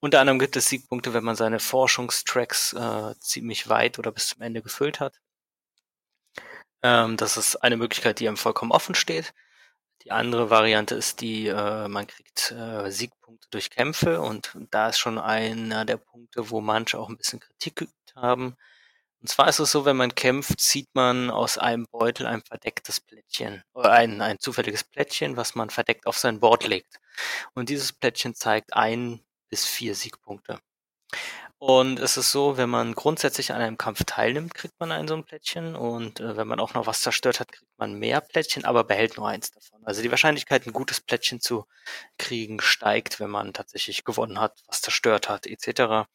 Unter 0.00 0.20
anderem 0.20 0.38
gibt 0.38 0.56
es 0.56 0.68
Siegpunkte, 0.68 1.14
wenn 1.14 1.24
man 1.24 1.36
seine 1.36 1.58
Forschungstracks 1.60 2.74
äh, 2.74 3.14
ziemlich 3.20 3.68
weit 3.68 3.98
oder 3.98 4.12
bis 4.12 4.28
zum 4.28 4.42
Ende 4.42 4.62
gefüllt 4.62 5.00
hat. 5.00 5.20
Ähm, 6.82 7.16
das 7.16 7.36
ist 7.36 7.56
eine 7.56 7.76
Möglichkeit, 7.76 8.20
die 8.20 8.28
einem 8.28 8.36
vollkommen 8.36 8.72
offen 8.72 8.94
steht. 8.94 9.32
Die 10.02 10.12
andere 10.12 10.50
Variante 10.50 10.94
ist 10.94 11.22
die, 11.22 11.46
äh, 11.48 11.88
man 11.88 12.06
kriegt 12.06 12.52
äh, 12.52 12.90
Siegpunkte 12.90 13.48
durch 13.50 13.70
Kämpfe 13.70 14.20
und 14.20 14.52
da 14.70 14.90
ist 14.90 14.98
schon 14.98 15.18
einer 15.18 15.86
der 15.86 15.96
Punkte, 15.96 16.50
wo 16.50 16.60
manche 16.60 16.98
auch 16.98 17.08
ein 17.08 17.16
bisschen 17.16 17.40
Kritik 17.40 17.88
haben. 18.14 18.56
Und 19.20 19.28
zwar 19.28 19.48
ist 19.48 19.58
es 19.58 19.72
so, 19.72 19.86
wenn 19.86 19.96
man 19.96 20.14
kämpft, 20.14 20.60
zieht 20.60 20.88
man 20.94 21.30
aus 21.30 21.56
einem 21.56 21.86
Beutel 21.90 22.26
ein 22.26 22.42
verdecktes 22.42 23.00
Plättchen, 23.00 23.62
oder 23.72 23.92
ein, 23.92 24.20
ein 24.20 24.38
zufälliges 24.38 24.84
Plättchen, 24.84 25.36
was 25.36 25.54
man 25.54 25.70
verdeckt 25.70 26.06
auf 26.06 26.18
sein 26.18 26.40
Board 26.40 26.66
legt. 26.66 27.00
Und 27.54 27.70
dieses 27.70 27.92
Plättchen 27.92 28.34
zeigt 28.34 28.74
ein 28.74 29.20
bis 29.48 29.64
vier 29.64 29.94
Siegpunkte. 29.94 30.58
Und 31.58 31.98
es 31.98 32.18
ist 32.18 32.30
so, 32.30 32.58
wenn 32.58 32.68
man 32.68 32.94
grundsätzlich 32.94 33.52
an 33.52 33.62
einem 33.62 33.78
Kampf 33.78 34.04
teilnimmt, 34.04 34.52
kriegt 34.52 34.78
man 34.78 34.92
ein 34.92 35.08
so 35.08 35.14
ein 35.14 35.24
Plättchen. 35.24 35.74
Und 35.74 36.20
äh, 36.20 36.36
wenn 36.36 36.46
man 36.46 36.60
auch 36.60 36.74
noch 36.74 36.86
was 36.86 37.00
zerstört 37.00 37.40
hat, 37.40 37.52
kriegt 37.52 37.78
man 37.78 37.98
mehr 37.98 38.20
Plättchen, 38.20 38.66
aber 38.66 38.84
behält 38.84 39.16
nur 39.16 39.28
eins 39.28 39.50
davon. 39.50 39.80
Also 39.86 40.02
die 40.02 40.10
Wahrscheinlichkeit, 40.10 40.66
ein 40.66 40.74
gutes 40.74 41.00
Plättchen 41.00 41.40
zu 41.40 41.64
kriegen, 42.18 42.60
steigt, 42.60 43.20
wenn 43.20 43.30
man 43.30 43.54
tatsächlich 43.54 44.04
gewonnen 44.04 44.38
hat, 44.40 44.62
was 44.66 44.82
zerstört 44.82 45.30
hat, 45.30 45.46
etc. 45.46 46.06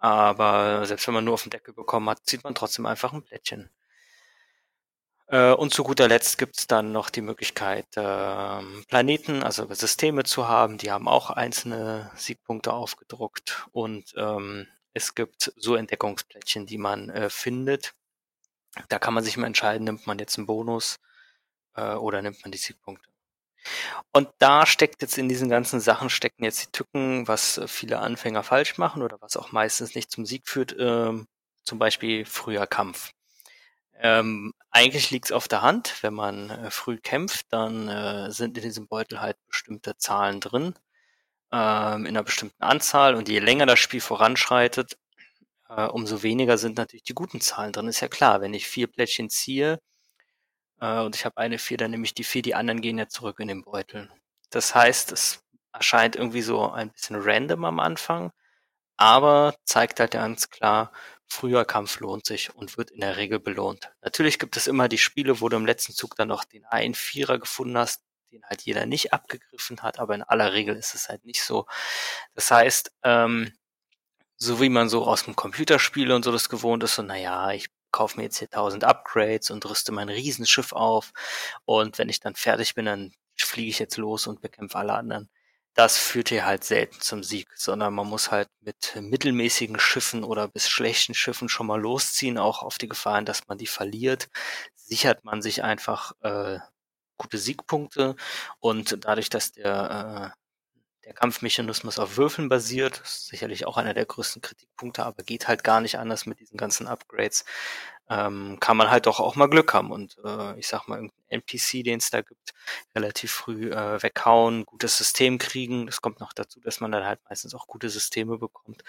Aber 0.00 0.86
selbst 0.86 1.06
wenn 1.06 1.14
man 1.14 1.24
nur 1.24 1.34
auf 1.34 1.42
den 1.44 1.50
Deckel 1.50 1.74
bekommen 1.74 2.08
hat, 2.10 2.26
zieht 2.26 2.44
man 2.44 2.54
trotzdem 2.54 2.86
einfach 2.86 3.12
ein 3.12 3.22
Plättchen. 3.22 3.70
Äh, 5.30 5.52
und 5.52 5.72
zu 5.72 5.84
guter 5.84 6.08
Letzt 6.08 6.38
gibt 6.38 6.58
es 6.58 6.66
dann 6.66 6.92
noch 6.92 7.10
die 7.10 7.20
Möglichkeit, 7.20 7.86
ähm, 7.96 8.84
Planeten, 8.88 9.42
also 9.44 9.72
Systeme 9.72 10.24
zu 10.24 10.48
haben. 10.48 10.78
Die 10.78 10.90
haben 10.90 11.06
auch 11.06 11.30
einzelne 11.30 12.10
Siegpunkte 12.16 12.72
aufgedruckt. 12.72 13.66
Und 13.72 14.12
ähm, 14.16 14.66
es 14.94 15.14
gibt 15.14 15.52
so 15.56 15.76
Entdeckungsplättchen, 15.76 16.66
die 16.66 16.78
man 16.78 17.10
äh, 17.10 17.30
findet. 17.30 17.94
Da 18.88 18.98
kann 18.98 19.14
man 19.14 19.24
sich 19.24 19.36
mal 19.36 19.46
entscheiden, 19.46 19.84
nimmt 19.84 20.06
man 20.06 20.18
jetzt 20.18 20.38
einen 20.38 20.46
Bonus 20.46 20.98
äh, 21.76 21.94
oder 21.94 22.22
nimmt 22.22 22.42
man 22.42 22.52
die 22.52 22.58
Siegpunkte. 22.58 23.08
Und 24.12 24.28
da 24.38 24.66
steckt 24.66 25.02
jetzt 25.02 25.18
in 25.18 25.28
diesen 25.28 25.48
ganzen 25.48 25.80
Sachen 25.80 26.10
stecken 26.10 26.44
jetzt 26.44 26.62
die 26.62 26.72
Tücken, 26.72 27.28
was 27.28 27.60
viele 27.66 27.98
Anfänger 28.00 28.42
falsch 28.42 28.78
machen 28.78 29.02
oder 29.02 29.18
was 29.20 29.36
auch 29.36 29.52
meistens 29.52 29.94
nicht 29.94 30.10
zum 30.10 30.26
Sieg 30.26 30.48
führt, 30.48 30.74
ähm, 30.78 31.26
zum 31.64 31.78
Beispiel 31.78 32.24
früher 32.24 32.66
Kampf. 32.66 33.12
Ähm, 34.02 34.54
eigentlich 34.70 35.10
liegt 35.10 35.26
es 35.26 35.32
auf 35.32 35.46
der 35.48 35.62
Hand, 35.62 36.02
wenn 36.02 36.14
man 36.14 36.50
äh, 36.50 36.70
früh 36.70 36.98
kämpft, 36.98 37.46
dann 37.50 37.88
äh, 37.88 38.30
sind 38.30 38.56
in 38.56 38.62
diesem 38.62 38.88
Beutel 38.88 39.20
halt 39.20 39.36
bestimmte 39.46 39.96
Zahlen 39.98 40.40
drin, 40.40 40.74
ähm, 41.52 42.06
in 42.06 42.16
einer 42.16 42.22
bestimmten 42.24 42.62
Anzahl 42.62 43.14
und 43.14 43.28
je 43.28 43.40
länger 43.40 43.66
das 43.66 43.78
Spiel 43.78 44.00
voranschreitet, 44.00 44.96
äh, 45.68 45.86
umso 45.86 46.22
weniger 46.22 46.58
sind 46.58 46.78
natürlich 46.78 47.04
die 47.04 47.14
guten 47.14 47.40
Zahlen 47.40 47.72
drin. 47.72 47.88
Ist 47.88 48.00
ja 48.00 48.08
klar, 48.08 48.40
wenn 48.40 48.54
ich 48.54 48.68
vier 48.68 48.86
Plättchen 48.88 49.30
ziehe 49.30 49.80
äh, 50.80 51.00
und 51.00 51.16
ich 51.16 51.24
habe 51.24 51.36
eine 51.38 51.58
vier, 51.58 51.76
dann 51.76 51.90
nehme 51.92 52.04
ich 52.04 52.14
die 52.14 52.24
vier, 52.24 52.42
die 52.42 52.54
anderen 52.54 52.80
gehen 52.80 52.98
ja 52.98 53.08
zurück 53.08 53.40
in 53.40 53.48
den 53.48 53.62
Beutel. 53.62 54.10
Das 54.50 54.74
heißt, 54.74 55.12
es 55.12 55.44
erscheint 55.72 56.16
irgendwie 56.16 56.42
so 56.42 56.70
ein 56.70 56.90
bisschen 56.90 57.16
random 57.20 57.64
am 57.64 57.80
Anfang, 57.80 58.32
aber 58.96 59.54
zeigt 59.64 60.00
halt 60.00 60.12
ganz 60.12 60.50
klar, 60.50 60.92
früher 61.26 61.64
Kampf 61.64 62.00
lohnt 62.00 62.26
sich 62.26 62.54
und 62.54 62.76
wird 62.76 62.90
in 62.90 63.00
der 63.00 63.16
Regel 63.16 63.38
belohnt. 63.38 63.92
Natürlich 64.02 64.38
gibt 64.38 64.56
es 64.56 64.66
immer 64.66 64.88
die 64.88 64.98
Spiele, 64.98 65.40
wo 65.40 65.48
du 65.48 65.56
im 65.56 65.66
letzten 65.66 65.92
Zug 65.92 66.16
dann 66.16 66.28
noch 66.28 66.44
den 66.44 66.64
einen 66.66 66.94
Vierer 66.94 67.38
gefunden 67.38 67.78
hast, 67.78 68.02
den 68.32 68.44
halt 68.44 68.62
jeder 68.62 68.86
nicht 68.86 69.12
abgegriffen 69.12 69.82
hat, 69.82 69.98
aber 69.98 70.14
in 70.14 70.22
aller 70.22 70.52
Regel 70.52 70.76
ist 70.76 70.94
es 70.94 71.08
halt 71.08 71.24
nicht 71.24 71.42
so. 71.42 71.66
Das 72.34 72.50
heißt, 72.50 72.92
ähm, 73.04 73.52
so 74.36 74.60
wie 74.60 74.68
man 74.70 74.88
so 74.88 75.04
aus 75.06 75.24
dem 75.24 75.36
Computerspiel 75.36 76.12
und 76.12 76.24
so 76.24 76.32
das 76.32 76.48
gewohnt 76.48 76.82
ist, 76.82 76.96
so, 76.96 77.02
naja, 77.02 77.52
ich 77.52 77.68
kaufe 77.92 78.16
mir 78.16 78.24
jetzt 78.24 78.38
hier 78.38 78.50
tausend 78.50 78.84
Upgrades 78.84 79.50
und 79.50 79.64
rüste 79.68 79.92
mein 79.92 80.08
Riesenschiff 80.08 80.72
auf 80.72 81.12
und 81.64 81.98
wenn 81.98 82.08
ich 82.08 82.20
dann 82.20 82.34
fertig 82.34 82.74
bin, 82.74 82.86
dann 82.86 83.12
fliege 83.36 83.70
ich 83.70 83.78
jetzt 83.78 83.96
los 83.96 84.26
und 84.26 84.42
bekämpfe 84.42 84.78
alle 84.78 84.94
anderen 84.94 85.30
das 85.74 85.96
führt 85.98 86.28
hier 86.30 86.44
halt 86.46 86.64
selten 86.64 87.00
zum 87.00 87.22
Sieg, 87.22 87.48
sondern 87.56 87.94
man 87.94 88.06
muss 88.06 88.30
halt 88.30 88.48
mit 88.60 88.96
mittelmäßigen 89.00 89.78
Schiffen 89.78 90.24
oder 90.24 90.48
bis 90.48 90.68
schlechten 90.68 91.14
Schiffen 91.14 91.48
schon 91.48 91.66
mal 91.66 91.80
losziehen, 91.80 92.38
auch 92.38 92.62
auf 92.62 92.78
die 92.78 92.88
Gefahren, 92.88 93.24
dass 93.24 93.46
man 93.48 93.58
die 93.58 93.66
verliert. 93.66 94.28
Sichert 94.74 95.24
man 95.24 95.42
sich 95.42 95.62
einfach 95.62 96.12
äh, 96.22 96.58
gute 97.16 97.38
Siegpunkte 97.38 98.16
und 98.60 99.04
dadurch, 99.04 99.30
dass 99.30 99.52
der, 99.52 100.34
äh, 100.34 100.39
der 101.04 101.14
Kampfmechanismus 101.14 101.98
auf 101.98 102.16
Würfeln 102.16 102.48
basiert, 102.48 103.00
ist 103.04 103.28
sicherlich 103.28 103.66
auch 103.66 103.76
einer 103.76 103.94
der 103.94 104.06
größten 104.06 104.42
Kritikpunkte, 104.42 105.04
aber 105.04 105.22
geht 105.22 105.48
halt 105.48 105.64
gar 105.64 105.80
nicht 105.80 105.98
anders 105.98 106.26
mit 106.26 106.40
diesen 106.40 106.56
ganzen 106.56 106.86
Upgrades, 106.86 107.44
ähm, 108.10 108.58
kann 108.60 108.76
man 108.76 108.90
halt 108.90 109.06
doch 109.06 109.20
auch 109.20 109.36
mal 109.36 109.48
Glück 109.48 109.72
haben 109.72 109.92
und 109.92 110.18
äh, 110.24 110.58
ich 110.58 110.66
sag 110.66 110.88
mal, 110.88 110.96
irgendein 110.96 111.40
NPC, 111.40 111.84
den 111.84 111.98
es 111.98 112.10
da 112.10 112.22
gibt, 112.22 112.52
relativ 112.94 113.30
früh 113.30 113.70
äh, 113.70 114.02
weghauen, 114.02 114.66
gutes 114.66 114.98
System 114.98 115.38
kriegen. 115.38 115.86
Das 115.86 116.02
kommt 116.02 116.18
noch 116.18 116.32
dazu, 116.32 116.60
dass 116.60 116.80
man 116.80 116.90
dann 116.90 117.04
halt 117.04 117.20
meistens 117.28 117.54
auch 117.54 117.68
gute 117.68 117.88
Systeme 117.88 118.36
bekommt, 118.36 118.82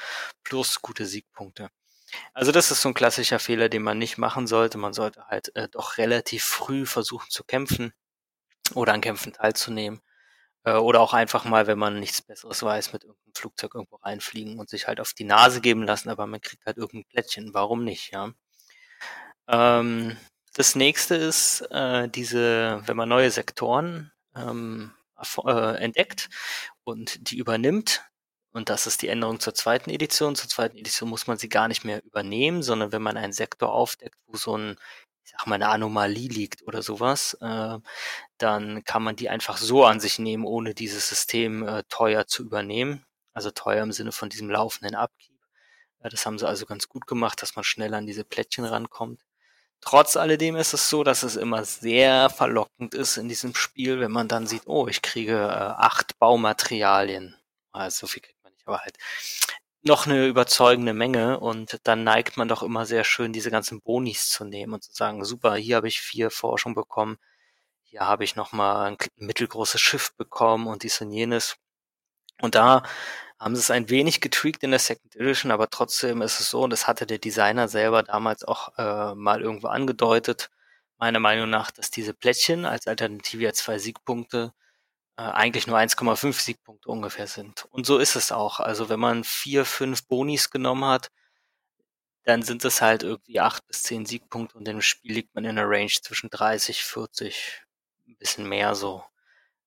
plus 0.44 0.82
gute 0.82 1.06
Siegpunkte. 1.06 1.70
Also 2.34 2.52
das 2.52 2.72
ist 2.72 2.82
so 2.82 2.90
ein 2.90 2.94
klassischer 2.96 3.40
Fehler, 3.40 3.70
den 3.70 3.84
man 3.84 3.98
nicht 4.00 4.18
machen 4.18 4.48
sollte. 4.48 4.78
Man 4.78 4.94
sollte 4.94 5.28
halt 5.28 5.56
äh, 5.56 5.70
doch 5.70 5.98
relativ 5.98 6.44
früh 6.44 6.86
versuchen 6.86 7.30
zu 7.30 7.44
kämpfen 7.44 7.94
oder 8.74 8.94
an 8.94 9.02
Kämpfen 9.02 9.34
teilzunehmen. 9.34 10.02
Äh, 10.64 10.74
oder 10.74 11.02
auch 11.02 11.14
einfach 11.14 11.46
mal, 11.46 11.68
wenn 11.68 11.80
man 11.80 12.00
nichts 12.00 12.22
Besseres 12.22 12.62
weiß, 12.64 12.94
mit 12.94 13.04
irgendeinem 13.04 13.34
Flugzeug 13.36 13.76
irgendwo 13.76 13.96
reinfliegen 13.98 14.60
und 14.60 14.70
sich 14.70 14.88
halt 14.88 15.00
auf 15.00 15.14
die 15.14 15.24
Nase 15.24 15.62
geben 15.62 15.84
lassen, 15.84 16.10
aber 16.10 16.28
man 16.28 16.42
kriegt 16.42 16.66
halt 16.66 16.78
irgendein 16.78 17.10
Plättchen. 17.10 17.54
Warum 17.54 17.84
nicht, 17.84 18.12
ja? 18.14 18.32
Ähm, 19.48 20.18
das 20.54 20.76
nächste 20.76 21.16
ist 21.16 21.62
äh, 21.72 22.10
diese, 22.10 22.82
wenn 22.86 22.98
man 22.98 23.10
neue 23.10 23.32
Sektoren 23.32 24.12
ähm, 24.36 24.94
äh, 25.46 25.76
entdeckt 25.78 26.30
und 26.84 27.32
die 27.32 27.38
übernimmt, 27.38 28.04
und 28.54 28.70
das 28.70 28.86
ist 28.86 29.02
die 29.02 29.08
Änderung 29.08 29.40
zur 29.40 29.54
zweiten 29.54 29.90
Edition. 29.90 30.36
Zur 30.36 30.50
zweiten 30.50 30.78
Edition 30.78 31.10
muss 31.10 31.26
man 31.28 31.38
sie 31.38 31.48
gar 31.50 31.70
nicht 31.70 31.86
mehr 31.86 32.04
übernehmen, 32.04 32.64
sondern 32.64 32.92
wenn 32.92 33.02
man 33.02 33.18
einen 33.18 33.34
Sektor 33.34 33.72
aufdeckt, 33.72 34.18
wo 34.28 34.36
so 34.36 34.58
ein, 34.58 34.78
ich 35.24 35.32
sag 35.32 35.48
mal, 35.48 35.56
eine 35.56 35.70
Anomalie 35.70 36.28
liegt 36.30 36.64
oder 36.68 36.82
sowas, 36.82 37.38
äh, 37.42 37.80
dann 38.38 38.84
kann 38.84 39.04
man 39.04 39.16
die 39.16 39.30
einfach 39.30 39.58
so 39.58 39.86
an 39.86 40.00
sich 40.00 40.20
nehmen, 40.20 40.46
ohne 40.46 40.74
dieses 40.74 41.08
System 41.08 41.68
äh, 41.68 41.84
teuer 41.90 42.28
zu 42.28 42.44
übernehmen. 42.44 43.06
Also 43.34 43.52
teuer 43.52 43.84
im 43.84 43.92
Sinne 43.92 44.12
von 44.12 44.30
diesem 44.30 44.50
laufenden 44.50 44.96
Upkeep. 44.96 45.40
Ja, 46.04 46.10
das 46.10 46.26
haben 46.26 46.40
sie 46.40 46.48
also 46.48 46.66
ganz 46.66 46.90
gut 46.90 47.08
gemacht, 47.08 47.42
dass 47.42 47.56
man 47.56 47.64
schnell 47.64 47.94
an 47.94 48.08
diese 48.08 48.26
Plättchen 48.26 48.66
rankommt. 48.66 49.22
Trotz 49.82 50.16
alledem 50.16 50.56
ist 50.56 50.74
es 50.74 50.90
so, 50.90 51.04
dass 51.04 51.24
es 51.24 51.36
immer 51.36 51.66
sehr 51.66 52.30
verlockend 52.30 52.94
ist 52.94 53.18
in 53.18 53.30
diesem 53.30 53.56
Spiel, 53.56 54.00
wenn 54.00 54.12
man 54.12 54.28
dann 54.28 54.46
sieht, 54.48 54.64
oh, 54.68 54.88
ich 54.88 55.02
kriege 55.02 55.34
äh, 55.34 55.74
acht 55.78 56.20
Baumaterialien. 56.20 57.36
Also 57.72 58.02
so 58.02 58.08
viel 58.08 58.22
kriegt 58.22 58.44
man 58.44 58.54
nicht, 58.54 58.68
aber 58.68 58.80
halt 58.80 58.98
noch 59.84 60.06
eine 60.06 60.28
überzeugende 60.28 60.94
Menge 60.94 61.40
und 61.40 61.80
dann 61.84 62.04
neigt 62.04 62.38
man 62.38 62.48
doch 62.48 62.64
immer 62.64 62.86
sehr 62.86 63.04
schön, 63.04 63.34
diese 63.34 63.52
ganzen 63.52 63.82
Bonis 63.82 64.30
zu 64.30 64.46
nehmen 64.46 64.74
und 64.74 64.84
zu 64.84 64.94
sagen, 64.94 65.26
super, 65.26 65.56
hier 65.56 65.78
habe 65.78 65.88
ich 65.88 66.02
vier 66.02 66.30
Forschung 66.32 66.76
bekommen, 66.76 67.18
hier 67.84 68.02
habe 68.02 68.24
ich 68.24 68.36
nochmal 68.36 68.92
ein 68.92 68.98
mittelgroßes 69.18 69.82
Schiff 69.82 70.16
bekommen 70.16 70.68
und 70.68 70.84
dies 70.84 71.02
und 71.02 71.12
jenes. 71.12 71.58
Und 72.42 72.56
da 72.56 72.84
haben 73.40 73.56
sie 73.56 73.62
es 73.62 73.72
ein 73.72 73.90
wenig 73.90 74.22
getweakt 74.22 74.64
in 74.64 74.72
der 74.72 74.80
Second 74.80 75.16
Edition, 75.16 75.52
aber 75.52 75.70
trotzdem 75.70 76.22
ist 76.22 76.40
es 76.40 76.52
so, 76.52 76.64
und 76.64 76.70
das 76.72 76.88
hatte 76.88 77.08
der 77.08 77.18
Designer 77.20 77.68
selber 77.68 78.04
damals 78.04 78.44
auch 78.44 78.78
äh, 78.78 79.16
mal 79.16 79.42
irgendwo 79.42 79.68
angedeutet, 79.68 80.52
meiner 81.00 81.20
Meinung 81.20 81.50
nach, 81.50 81.72
dass 81.72 81.92
diese 81.92 82.14
Plättchen 82.14 82.66
als 82.66 82.88
Alternative 82.88 83.44
ja 83.44 83.54
zwei 83.54 83.80
Siegpunkte 83.80 84.54
eigentlich 85.30 85.68
nur 85.68 85.78
1,5 85.78 86.34
Siegpunkte 86.34 86.90
ungefähr 86.90 87.28
sind. 87.28 87.66
Und 87.72 87.86
so 87.86 87.98
ist 87.98 88.16
es 88.16 88.32
auch. 88.32 88.60
Also 88.60 88.90
wenn 88.90 89.00
man 89.00 89.24
vier, 89.24 89.66
fünf 89.66 90.08
Bonis 90.08 90.50
genommen 90.50 90.86
hat, 90.86 91.12
dann 92.24 92.44
sind 92.44 92.64
es 92.66 92.82
halt 92.82 93.04
irgendwie 93.04 93.40
acht 93.40 93.66
bis 93.68 93.84
zehn 93.84 94.06
Siegpunkte 94.06 94.58
und 94.58 94.68
im 94.68 94.82
Spiel 94.82 95.14
liegt 95.14 95.34
man 95.34 95.44
in 95.44 95.52
einer 95.52 95.68
Range 95.68 95.90
zwischen 95.90 96.30
30, 96.30 96.84
40, 96.84 97.64
ein 98.08 98.16
bisschen 98.18 98.48
mehr 98.48 98.76
so. 98.76 99.04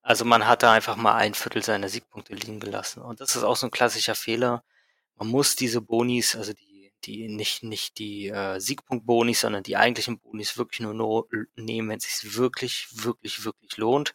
Also 0.01 0.23
man 0.23 0.47
hat 0.47 0.63
da 0.63 0.71
einfach 0.73 0.95
mal 0.95 1.15
ein 1.15 1.33
Viertel 1.33 1.63
seiner 1.63 1.89
Siegpunkte 1.89 2.33
liegen 2.33 2.59
gelassen. 2.59 3.01
Und 3.01 3.21
das 3.21 3.35
ist 3.35 3.43
auch 3.43 3.55
so 3.55 3.67
ein 3.67 3.71
klassischer 3.71 4.15
Fehler. 4.15 4.63
Man 5.15 5.27
muss 5.27 5.55
diese 5.55 5.81
Bonis, 5.81 6.35
also 6.35 6.53
die, 6.53 6.74
die 7.05 7.27
nicht, 7.27 7.63
nicht 7.63 7.97
die 7.99 8.29
äh, 8.29 8.59
Siegpunkt-Bonis, 8.59 9.41
sondern 9.41 9.63
die 9.63 9.77
eigentlichen 9.77 10.19
Bonis 10.19 10.57
wirklich 10.57 10.81
nur 10.81 10.93
no 10.93 11.27
nehmen, 11.55 11.89
wenn 11.89 11.97
es 11.97 12.19
sich 12.19 12.35
wirklich, 12.35 12.87
wirklich, 12.91 13.45
wirklich 13.45 13.77
lohnt. 13.77 14.13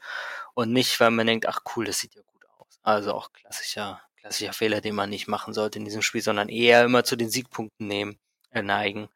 Und 0.54 0.72
nicht, 0.72 0.98
weil 1.00 1.10
man 1.10 1.26
denkt, 1.26 1.46
ach 1.46 1.60
cool, 1.76 1.84
das 1.84 1.98
sieht 1.98 2.14
ja 2.14 2.22
gut 2.22 2.44
aus. 2.58 2.78
Also 2.82 3.14
auch 3.14 3.32
klassischer, 3.32 4.02
klassischer 4.16 4.52
Fehler, 4.52 4.80
den 4.80 4.94
man 4.94 5.10
nicht 5.10 5.28
machen 5.28 5.54
sollte 5.54 5.78
in 5.78 5.84
diesem 5.84 6.02
Spiel, 6.02 6.22
sondern 6.22 6.48
eher 6.48 6.84
immer 6.84 7.04
zu 7.04 7.16
den 7.16 7.30
Siegpunkten 7.30 7.86
nehmen, 7.86 8.18
äh, 8.50 8.62
neigen 8.62 9.08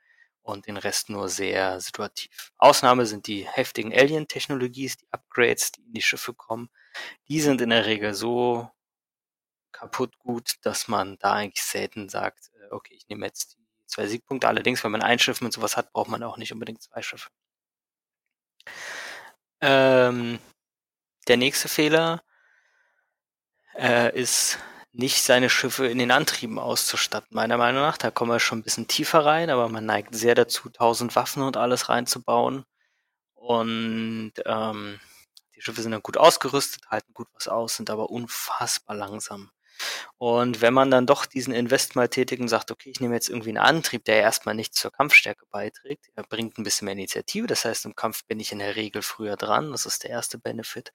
und 0.43 0.67
den 0.67 0.77
Rest 0.77 1.09
nur 1.09 1.29
sehr 1.29 1.81
situativ. 1.81 2.53
Ausnahme 2.59 3.07
sind 3.07 3.27
die 3.27 3.47
heftigen 3.49 3.93
Alien-Technologies, 3.93 4.99
die 4.99 5.09
Upgrades, 5.11 5.73
die 5.73 5.83
in 5.83 5.93
die 5.95 6.03
Schiffe 6.03 6.35
kommen. 6.35 6.69
Die 7.29 7.41
sind 7.41 7.61
in 7.61 7.71
der 7.71 7.87
Regel 7.87 8.15
so 8.15 8.71
kaputt 9.73 10.19
gut, 10.19 10.55
dass 10.63 10.87
man 10.87 11.19
da 11.19 11.33
eigentlich 11.33 11.63
selten 11.63 12.09
sagt, 12.09 12.51
äh, 12.61 12.73
okay, 12.73 12.95
ich 12.95 13.09
nehme 13.09 13.27
jetzt 13.27 13.55
die 13.55 13.64
zwei 13.87 14.07
Siegpunkte. 14.07 14.49
Allerdings, 14.49 14.85
wenn 14.85 14.93
man 14.93 15.03
ein 15.03 15.19
Schiff 15.19 15.41
mit 15.41 15.53
sowas 15.53 15.77
hat, 15.77 15.93
braucht 15.93 16.09
man 16.09 16.23
auch 16.23 16.37
nicht 16.37 16.53
unbedingt 16.53 16.83
zwei 16.83 17.03
Schiffe. 17.03 17.29
Ähm, 19.61 20.39
der 21.29 21.37
nächste 21.37 21.69
Fehler 21.69 22.23
äh, 23.77 24.15
ist 24.19 24.59
nicht 24.93 25.23
seine 25.23 25.51
Schiffe 25.51 25.87
in 25.87 25.99
den 25.99 26.11
Antrieben 26.13 26.59
auszustatten. 26.59 27.35
Meiner 27.35 27.57
Meinung 27.57 27.83
nach, 27.83 27.99
da 27.99 28.11
kommen 28.11 28.31
wir 28.31 28.39
schon 28.41 28.61
ein 28.61 28.63
bisschen 28.63 28.87
tiefer 28.87 29.25
rein, 29.25 29.51
aber 29.51 29.69
man 29.69 29.85
neigt 29.85 30.15
sehr 30.15 30.35
dazu, 30.37 30.69
tausend 30.69 31.17
Waffen 31.17 31.43
und 31.43 31.57
alles 31.57 31.89
reinzubauen. 31.89 32.65
Und 33.35 34.33
ähm, 34.47 35.01
die 35.57 35.63
Schiffe 35.63 35.83
sind 35.83 35.93
dann 35.93 36.03
gut 36.03 36.17
ausgerüstet, 36.17 36.89
halten 36.89 37.13
gut 37.13 37.29
was 37.35 37.49
aus, 37.49 37.77
sind 37.77 37.91
aber 37.91 38.11
unfassbar 38.11 38.97
langsam. 38.97 39.51
Und 40.19 40.61
wenn 40.61 40.73
man 40.73 40.91
dann 40.91 41.07
doch 41.07 41.27
diesen 41.27 41.53
Invest 41.53 41.97
mal 41.97 42.09
tätigt 42.09 42.41
und 42.41 42.49
sagt, 42.49 42.71
okay, 42.71 42.91
ich 42.91 43.01
nehme 43.01 43.15
jetzt 43.15 43.29
irgendwie 43.29 43.51
einen 43.51 43.59
Antrieb, 43.59 44.05
der 44.05 44.21
erstmal 44.21 44.55
nicht 44.55 44.75
zur 44.75 44.93
Kampfstärke 44.93 45.45
beiträgt, 45.51 46.09
er 46.15 46.23
bringt 46.23 46.57
ein 46.57 46.63
bisschen 46.63 46.87
mehr 46.87 46.93
Initiative, 46.93 47.47
das 47.47 47.65
heißt, 47.65 47.85
im 47.85 47.97
Kampf 47.97 48.25
bin 48.25 48.39
ich 48.41 48.53
in 48.53 48.61
der 48.61 48.77
Regel 48.77 49.03
früher 49.03 49.37
dran, 49.37 49.73
das 49.73 49.87
ist 49.87 50.05
der 50.05 50.11
erste 50.11 50.39
Benefit. 50.39 50.93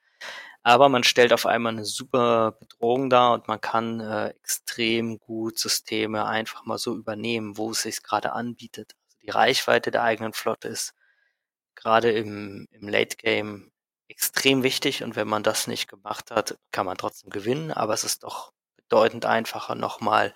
Aber 0.64 0.90
man 0.90 1.04
stellt 1.04 1.34
auf 1.34 1.46
einmal 1.46 1.74
eine 1.74 1.86
super 1.86 2.54
Bedrohung 2.54 3.10
dar 3.10 3.34
und 3.34 3.48
man 3.48 3.62
kann 3.62 4.00
äh, 4.00 4.30
extrem 4.30 5.20
gut 5.20 5.60
Systeme 5.60 6.26
einfach 6.26 6.66
mal 6.66 6.78
so 6.78 6.96
übernehmen, 6.96 7.58
wo 7.58 7.72
es 7.72 7.82
sich 7.84 8.02
gerade 8.04 8.34
anbietet. 8.34 8.96
Also 9.06 9.18
die 9.22 9.30
Reichweite 9.30 9.92
der 9.92 10.04
eigenen 10.04 10.34
Flotte 10.34 10.70
ist 10.70 10.94
gerade 11.76 12.12
im, 12.12 12.68
im 12.72 12.88
Late 12.88 13.18
Game 13.18 13.72
extrem 14.08 14.64
wichtig 14.64 15.04
und 15.04 15.16
wenn 15.16 15.28
man 15.28 15.44
das 15.44 15.68
nicht 15.68 15.88
gemacht 15.88 16.32
hat, 16.32 16.58
kann 16.72 16.86
man 16.86 16.98
trotzdem 16.98 17.30
gewinnen, 17.30 17.72
aber 17.72 17.94
es 17.94 18.04
ist 18.04 18.24
doch 18.24 18.54
bedeutend 18.90 19.26
einfacher, 19.26 19.76
nochmal 19.76 20.34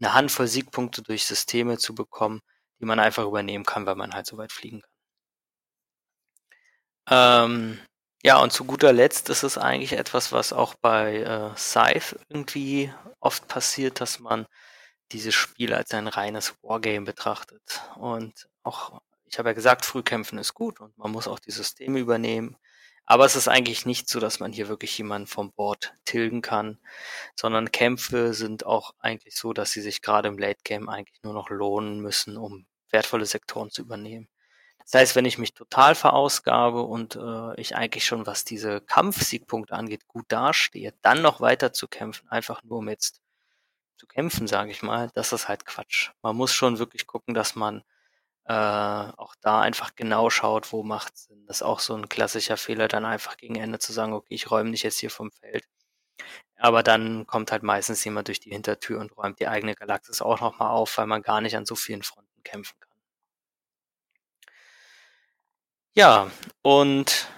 eine 0.00 0.14
Handvoll 0.14 0.46
Siegpunkte 0.46 1.02
durch 1.02 1.26
Systeme 1.26 1.78
zu 1.78 1.94
bekommen, 1.94 2.40
die 2.80 2.86
man 2.86 2.98
einfach 2.98 3.24
übernehmen 3.24 3.64
kann, 3.64 3.86
weil 3.86 3.96
man 3.96 4.14
halt 4.14 4.26
so 4.26 4.38
weit 4.38 4.52
fliegen 4.52 4.82
kann. 4.82 4.90
Ähm, 7.10 7.80
ja, 8.22 8.38
und 8.38 8.52
zu 8.52 8.64
guter 8.64 8.92
Letzt 8.92 9.28
ist 9.30 9.42
es 9.42 9.58
eigentlich 9.58 9.92
etwas, 9.92 10.32
was 10.32 10.52
auch 10.52 10.74
bei 10.74 11.18
äh, 11.18 11.56
Scythe 11.56 12.18
irgendwie 12.28 12.92
oft 13.20 13.48
passiert, 13.48 14.00
dass 14.00 14.20
man 14.20 14.46
dieses 15.12 15.34
Spiel 15.34 15.74
als 15.74 15.92
ein 15.92 16.08
reines 16.08 16.54
Wargame 16.62 17.04
betrachtet. 17.04 17.82
Und 17.96 18.48
auch, 18.62 19.00
ich 19.26 19.38
habe 19.38 19.50
ja 19.50 19.54
gesagt, 19.54 19.84
Frühkämpfen 19.84 20.38
ist 20.38 20.54
gut 20.54 20.80
und 20.80 20.96
man 20.98 21.10
muss 21.10 21.28
auch 21.28 21.38
die 21.40 21.50
Systeme 21.50 21.98
übernehmen. 21.98 22.56
Aber 23.10 23.24
es 23.24 23.34
ist 23.34 23.48
eigentlich 23.48 23.86
nicht 23.86 24.08
so, 24.08 24.20
dass 24.20 24.38
man 24.38 24.52
hier 24.52 24.68
wirklich 24.68 24.96
jemanden 24.96 25.26
vom 25.26 25.50
Board 25.50 25.94
tilgen 26.04 26.42
kann, 26.42 26.78
sondern 27.34 27.72
Kämpfe 27.72 28.34
sind 28.34 28.64
auch 28.64 28.94
eigentlich 29.00 29.34
so, 29.34 29.52
dass 29.52 29.72
sie 29.72 29.80
sich 29.80 30.00
gerade 30.00 30.28
im 30.28 30.38
Late 30.38 30.60
Game 30.62 30.88
eigentlich 30.88 31.20
nur 31.24 31.34
noch 31.34 31.50
lohnen 31.50 31.98
müssen, 31.98 32.36
um 32.36 32.66
wertvolle 32.92 33.26
Sektoren 33.26 33.68
zu 33.70 33.82
übernehmen. 33.82 34.28
Das 34.84 34.94
heißt, 34.94 35.16
wenn 35.16 35.24
ich 35.24 35.38
mich 35.38 35.54
total 35.54 35.96
verausgabe 35.96 36.82
und 36.82 37.16
äh, 37.16 37.60
ich 37.60 37.74
eigentlich 37.74 38.04
schon, 38.04 38.26
was 38.26 38.44
diese 38.44 38.80
Kampfsiegpunkte 38.80 39.74
angeht, 39.74 40.06
gut 40.06 40.26
dastehe, 40.28 40.94
dann 41.02 41.20
noch 41.20 41.40
weiter 41.40 41.72
zu 41.72 41.88
kämpfen, 41.88 42.28
einfach 42.28 42.62
nur 42.62 42.78
um 42.78 42.88
jetzt 42.88 43.20
zu 43.96 44.06
kämpfen, 44.06 44.46
sage 44.46 44.70
ich 44.70 44.84
mal, 44.84 45.10
das 45.14 45.32
ist 45.32 45.48
halt 45.48 45.66
Quatsch. 45.66 46.10
Man 46.22 46.36
muss 46.36 46.54
schon 46.54 46.78
wirklich 46.78 47.08
gucken, 47.08 47.34
dass 47.34 47.56
man 47.56 47.82
äh, 48.44 48.52
auch 48.52 49.34
da 49.40 49.60
einfach 49.60 49.94
genau 49.96 50.30
schaut, 50.30 50.72
wo 50.72 50.82
macht 50.82 51.16
Sinn. 51.16 51.46
Das 51.46 51.58
ist 51.58 51.62
auch 51.62 51.80
so 51.80 51.94
ein 51.94 52.08
klassischer 52.08 52.56
Fehler, 52.56 52.88
dann 52.88 53.04
einfach 53.04 53.36
gegen 53.36 53.56
Ende 53.56 53.78
zu 53.78 53.92
sagen, 53.92 54.12
okay, 54.12 54.34
ich 54.34 54.50
räume 54.50 54.72
dich 54.72 54.82
jetzt 54.82 54.98
hier 54.98 55.10
vom 55.10 55.30
Feld. 55.30 55.64
Aber 56.56 56.82
dann 56.82 57.26
kommt 57.26 57.52
halt 57.52 57.62
meistens 57.62 58.04
jemand 58.04 58.28
durch 58.28 58.40
die 58.40 58.50
Hintertür 58.50 59.00
und 59.00 59.16
räumt 59.16 59.40
die 59.40 59.48
eigene 59.48 59.74
Galaxis 59.74 60.20
auch 60.22 60.40
nochmal 60.40 60.70
auf, 60.70 60.98
weil 60.98 61.06
man 61.06 61.22
gar 61.22 61.40
nicht 61.40 61.56
an 61.56 61.66
so 61.66 61.74
vielen 61.74 62.02
Fronten 62.02 62.42
kämpfen 62.42 62.76
kann. 62.80 62.90
Ja, 65.94 66.30
und 66.62 67.28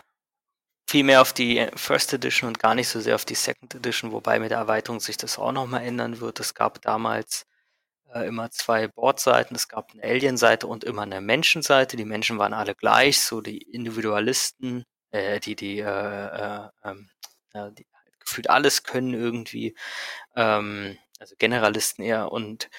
viel 0.89 1.05
mehr 1.05 1.23
auf 1.23 1.33
die 1.33 1.67
First 1.75 2.13
Edition 2.13 2.49
und 2.49 2.59
gar 2.59 2.75
nicht 2.75 2.89
so 2.89 3.01
sehr 3.01 3.15
auf 3.15 3.25
die 3.25 3.35
Second 3.35 3.75
Edition, 3.75 4.13
wobei 4.13 4.39
mit 4.39 4.51
der 4.51 4.59
Erweiterung 4.59 5.01
sich 5.01 5.17
das 5.17 5.39
auch 5.39 5.53
nochmal 5.53 5.85
ändern 5.85 6.21
wird. 6.21 6.39
Es 6.41 6.55
gab 6.55 6.83
damals 6.83 7.47
äh, 8.13 8.27
immer 8.27 8.51
zwei 8.51 8.89
Bordseiten. 8.89 9.57
Es 9.57 9.69
gab 9.69 9.93
eine 9.93 10.03
Alien-Seite 10.03 10.67
und 10.67 10.85
immer 10.85 11.03
eine 11.03 11.21
Menschenseite. 11.21 11.97
Die 11.97 12.05
Menschen 12.05 12.39
waren 12.39 12.55
alle 12.55 12.75
gleich, 12.75 13.21
so 13.21 13.41
die 13.41 13.59
Individualisten, 13.59 14.85
äh, 15.11 15.41
die, 15.41 15.57
die, 15.57 15.79
äh, 15.81 15.85
äh, 15.85 16.69
ähm, 16.85 17.11
die 17.55 17.87
halt 17.93 18.21
gefühlt 18.21 18.51
alles 18.51 18.83
können 18.85 19.15
irgendwie, 19.15 19.75
ähm, 20.37 20.99
also 21.19 21.35
Generalisten 21.39 22.05
eher 22.05 22.33
und 22.33 22.71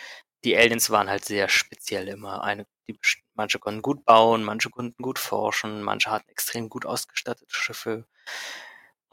die 0.44 0.58
Aliens 0.58 0.90
waren 0.90 1.10
halt 1.10 1.26
sehr 1.26 1.48
speziell 1.50 2.08
immer. 2.10 2.44
Eine, 2.44 2.66
die, 2.88 3.00
manche 3.34 3.60
konnten 3.60 3.82
gut 3.82 4.06
bauen, 4.06 4.44
manche 4.44 4.70
konnten 4.70 5.02
gut 5.02 5.20
forschen, 5.20 5.84
manche 5.84 6.12
hatten 6.12 6.30
extrem 6.30 6.70
gut 6.70 6.86
ausgestattete 6.86 7.54
Schiffe 7.56 8.06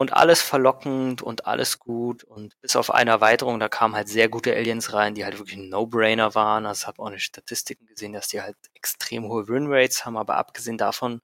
und 0.01 0.13
alles 0.13 0.41
verlockend 0.41 1.21
und 1.21 1.45
alles 1.45 1.77
gut 1.77 2.23
und 2.23 2.59
bis 2.59 2.75
auf 2.75 2.89
eine 2.89 3.11
Erweiterung, 3.11 3.59
da 3.59 3.69
kamen 3.69 3.95
halt 3.95 4.09
sehr 4.09 4.29
gute 4.29 4.51
Aliens 4.55 4.93
rein, 4.93 5.13
die 5.13 5.23
halt 5.23 5.37
wirklich 5.37 5.57
ein 5.59 5.69
No-Brainer 5.69 6.33
waren. 6.33 6.65
Also 6.65 6.87
habe 6.87 7.03
auch 7.03 7.05
eine 7.05 7.19
Statistiken 7.19 7.85
gesehen, 7.85 8.11
dass 8.11 8.27
die 8.27 8.41
halt 8.41 8.57
extrem 8.73 9.25
hohe 9.25 9.47
Win-Rates 9.47 10.03
haben, 10.03 10.17
aber 10.17 10.37
abgesehen 10.37 10.79
davon, 10.79 11.21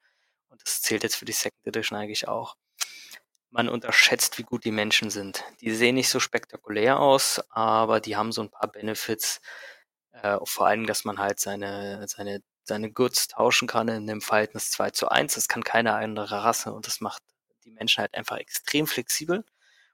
und 0.50 0.62
das 0.64 0.84
zählt 0.84 1.02
jetzt 1.02 1.16
für 1.16 1.26
die 1.26 1.32
Second 1.32 1.66
Edition 1.66 1.98
eigentlich 1.98 2.28
auch, 2.28 2.56
man 3.50 3.68
unterschätzt, 3.68 4.38
wie 4.38 4.44
gut 4.44 4.64
die 4.64 4.72
Menschen 4.72 5.10
sind. 5.10 5.44
Die 5.62 5.74
sehen 5.74 5.96
nicht 5.96 6.10
so 6.10 6.20
spektakulär 6.20 7.00
aus, 7.00 7.42
aber 7.50 8.00
die 8.00 8.16
haben 8.16 8.32
so 8.32 8.44
ein 8.44 8.52
paar 8.52 8.72
Benefits, 8.72 9.42
äh, 10.12 10.38
vor 10.44 10.68
allem, 10.68 10.86
dass 10.86 11.04
man 11.04 11.18
halt 11.18 11.40
seine, 11.40 12.06
seine, 12.08 12.42
seine 12.64 12.92
Goods 12.92 13.30
tauschen 13.30 13.68
kann 13.68 13.88
in 13.88 14.06
dem 14.06 14.22
Verhältnis 14.22 14.70
2 14.70 14.92
zu 14.92 15.10
1. 15.10 15.34
Das 15.34 15.48
kann 15.48 15.64
keine 15.64 15.96
andere 15.96 16.44
Rasse 16.44 16.74
und 16.74 16.86
das 16.86 17.02
macht 17.02 17.24
die 17.68 17.74
Menschen 17.74 18.02
halt 18.02 18.16
einfach 18.16 18.38
extrem 18.38 18.88
flexibel 18.88 19.44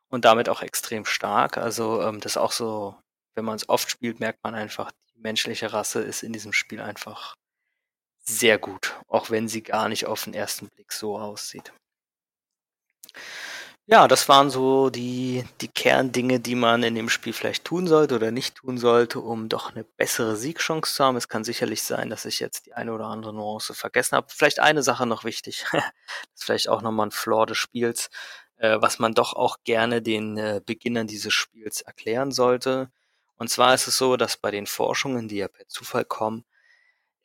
und 0.10 0.26
damit 0.26 0.48
auch 0.50 0.62
extrem 0.62 1.06
stark. 1.06 1.58
Also 1.58 2.02
ähm, 2.02 2.20
das 2.20 2.34
ist 2.34 2.38
auch 2.38 2.52
so, 2.52 2.96
wenn 3.36 3.46
man 3.46 3.56
es 3.56 3.68
oft 3.68 3.90
spielt, 3.90 4.20
merkt 4.20 4.44
man 4.44 4.56
einfach, 4.56 4.92
die 5.16 5.20
menschliche 5.20 5.74
Rasse 5.74 6.02
ist 6.02 6.24
in 6.24 6.34
diesem 6.34 6.54
Spiel 6.54 6.82
einfach 6.82 7.36
sehr 8.20 8.58
gut, 8.58 8.96
auch 9.08 9.32
wenn 9.32 9.48
sie 9.48 9.64
gar 9.64 9.90
nicht 9.90 10.06
auf 10.06 10.24
den 10.24 10.34
ersten 10.34 10.70
Blick 10.70 10.94
so 10.94 11.18
aussieht. 11.18 11.74
Ja, 13.86 14.08
das 14.08 14.30
waren 14.30 14.50
so 14.50 14.90
die, 14.90 15.44
die 15.60 15.68
Kerndinge, 15.68 16.40
die 16.40 16.56
man 16.56 16.84
in 16.84 16.96
dem 16.96 17.10
Spiel 17.10 17.34
vielleicht 17.34 17.66
tun 17.66 17.86
sollte 17.86 18.16
oder 18.16 18.32
nicht 18.32 18.56
tun 18.56 18.78
sollte, 18.78 19.20
um 19.20 19.50
doch 19.50 19.72
eine 19.72 19.84
bessere 19.84 20.38
Siegchance 20.38 20.94
zu 20.94 21.04
haben. 21.04 21.18
Es 21.18 21.28
kann 21.28 21.44
sicherlich 21.44 21.84
sein, 21.84 22.10
dass 22.10 22.24
ich 22.24 22.40
jetzt 22.40 22.66
die 22.66 22.74
eine 22.74 22.94
oder 22.94 23.08
andere 23.08 23.34
Nuance 23.34 23.74
vergessen 23.74 24.16
habe. 24.16 24.28
Vielleicht 24.30 24.60
eine 24.60 24.84
Sache 24.84 25.06
noch 25.06 25.26
wichtig. 25.26 25.66
das 25.74 25.84
ist 26.34 26.44
vielleicht 26.46 26.70
auch 26.70 26.82
nochmal 26.82 27.08
ein 27.08 27.12
Flaw 27.12 27.46
des 27.46 27.58
Spiels, 27.58 28.10
äh, 28.56 28.78
was 28.80 29.00
man 29.00 29.14
doch 29.16 29.34
auch 29.34 29.58
gerne 29.66 30.02
den 30.02 30.38
äh, 30.38 30.62
Beginnern 30.66 31.08
dieses 31.08 31.34
Spiels 31.34 31.82
erklären 31.82 32.32
sollte. 32.32 32.90
Und 33.36 33.50
zwar 33.50 33.74
ist 33.74 33.88
es 33.88 33.98
so, 33.98 34.16
dass 34.16 34.38
bei 34.38 34.52
den 34.52 34.66
Forschungen, 34.66 35.28
die 35.28 35.38
ja 35.38 35.50
per 35.50 35.68
Zufall 35.68 36.06
kommen, 36.06 36.46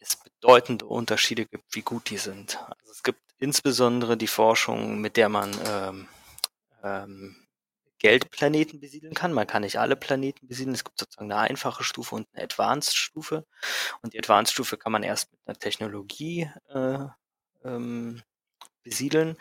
es 0.01 0.17
bedeutende 0.17 0.87
Unterschiede 0.87 1.47
gibt, 1.47 1.73
wie 1.77 1.83
gut 1.83 2.11
die 2.11 2.19
sind. 2.19 2.59
Also 2.69 2.93
es 2.93 3.05
gibt 3.05 3.21
insbesondere 3.39 4.17
die 4.17 4.27
Forschung, 4.27 5.01
mit 5.01 5.17
der 5.17 5.29
man 5.29 5.57
ähm, 5.65 6.09
ähm, 6.89 7.49
Geldplaneten 7.99 8.81
besiedeln 8.81 9.15
kann. 9.15 9.33
Man 9.33 9.47
kann 9.47 9.63
nicht 9.63 9.79
alle 9.79 9.97
Planeten 9.97 10.47
besiedeln. 10.47 10.75
Es 10.75 10.85
gibt 10.85 10.99
sozusagen 10.99 11.31
eine 11.33 11.41
einfache 11.41 11.83
Stufe 11.83 12.15
und 12.15 12.29
eine 12.33 12.45
Advanced-Stufe. 12.45 13.45
Und 14.03 14.15
die 14.15 14.19
Advanced-Stufe 14.19 14.77
kann 14.77 14.93
man 14.93 15.03
erst 15.03 15.33
mit 15.33 15.41
einer 15.47 15.59
Technologie 15.59 16.51
äh, 16.69 17.07
ähm, 17.65 18.23
besiedeln. 18.83 19.37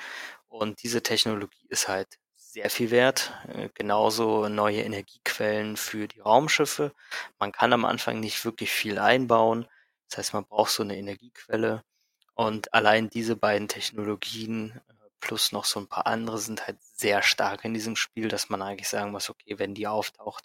Und 0.48 0.82
diese 0.84 1.04
Technologie 1.04 1.68
ist 1.70 1.88
halt 1.88 2.08
sehr 2.36 2.70
viel 2.70 2.92
wert. 2.92 3.34
Äh, 3.48 3.70
genauso 3.74 4.50
neue 4.50 4.82
Energiequellen 4.82 5.78
für 5.78 6.08
die 6.08 6.22
Raumschiffe. 6.22 6.94
Man 7.40 7.52
kann 7.52 7.74
am 7.74 7.86
Anfang 7.86 8.20
nicht 8.20 8.44
wirklich 8.46 8.72
viel 8.72 8.98
einbauen. 8.98 9.68
Das 10.10 10.18
heißt, 10.18 10.34
man 10.34 10.46
braucht 10.46 10.72
so 10.72 10.84
eine 10.84 10.98
Energiequelle. 10.98 11.84
Und 12.34 12.74
allein 12.74 13.10
diese 13.10 13.36
beiden 13.36 13.68
Technologien 13.68 14.80
plus 15.20 15.52
noch 15.52 15.66
so 15.66 15.80
ein 15.80 15.88
paar 15.88 16.08
andere 16.08 16.38
sind 16.38 16.68
halt 16.68 16.78
sehr 16.82 17.22
stark 17.22 17.66
in 17.66 17.74
diesem 17.74 17.96
Spiel, 17.96 18.28
dass 18.28 18.50
man 18.50 18.62
eigentlich 18.62 18.90
sagen 18.90 19.12
muss, 19.12 19.30
okay, 19.30 19.60
wenn 19.60 19.74
die 19.74 19.88
auftaucht, 19.88 20.44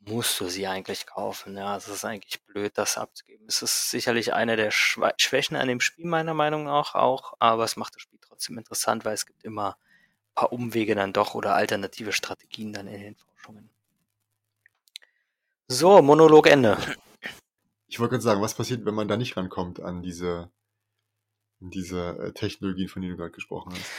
musst 0.00 0.38
du 0.40 0.48
sie 0.48 0.66
eigentlich 0.66 1.06
kaufen. 1.06 1.56
Ja, 1.56 1.76
es 1.76 1.88
ist 1.88 2.04
eigentlich 2.04 2.42
blöd, 2.44 2.72
das 2.76 2.96
abzugeben. 2.96 3.46
Es 3.48 3.62
ist 3.62 3.90
sicherlich 3.90 4.34
eine 4.34 4.56
der 4.56 4.70
Schw 4.70 5.10
Schwächen 5.16 5.56
an 5.56 5.68
dem 5.68 5.80
Spiel, 5.80 6.06
meiner 6.06 6.34
Meinung 6.34 6.64
nach 6.64 6.94
auch, 6.94 7.34
aber 7.38 7.64
es 7.64 7.76
macht 7.76 7.94
das 7.94 8.02
Spiel 8.02 8.18
trotzdem 8.20 8.58
interessant, 8.58 9.04
weil 9.04 9.14
es 9.14 9.26
gibt 9.26 9.44
immer 9.44 9.76
ein 9.76 10.34
paar 10.34 10.52
Umwege 10.52 10.94
dann 10.94 11.12
doch 11.12 11.34
oder 11.34 11.54
alternative 11.54 12.12
Strategien 12.12 12.72
dann 12.72 12.86
in 12.86 13.00
den 13.00 13.16
Forschungen. 13.16 13.70
So, 15.68 16.00
Monolog 16.00 16.46
Ende. 16.46 16.78
Ich 17.88 17.98
wollte 17.98 18.12
gerade 18.12 18.22
sagen, 18.22 18.42
was 18.42 18.54
passiert, 18.54 18.84
wenn 18.84 18.94
man 18.94 19.08
da 19.08 19.16
nicht 19.16 19.36
rankommt 19.36 19.80
an 19.80 20.02
diese 20.02 20.50
diese 21.60 22.18
äh, 22.18 22.32
Technologien, 22.32 22.88
von 22.88 23.02
denen 23.02 23.12
du 23.12 23.18
gerade 23.18 23.32
gesprochen 23.32 23.72
hast. 23.72 23.90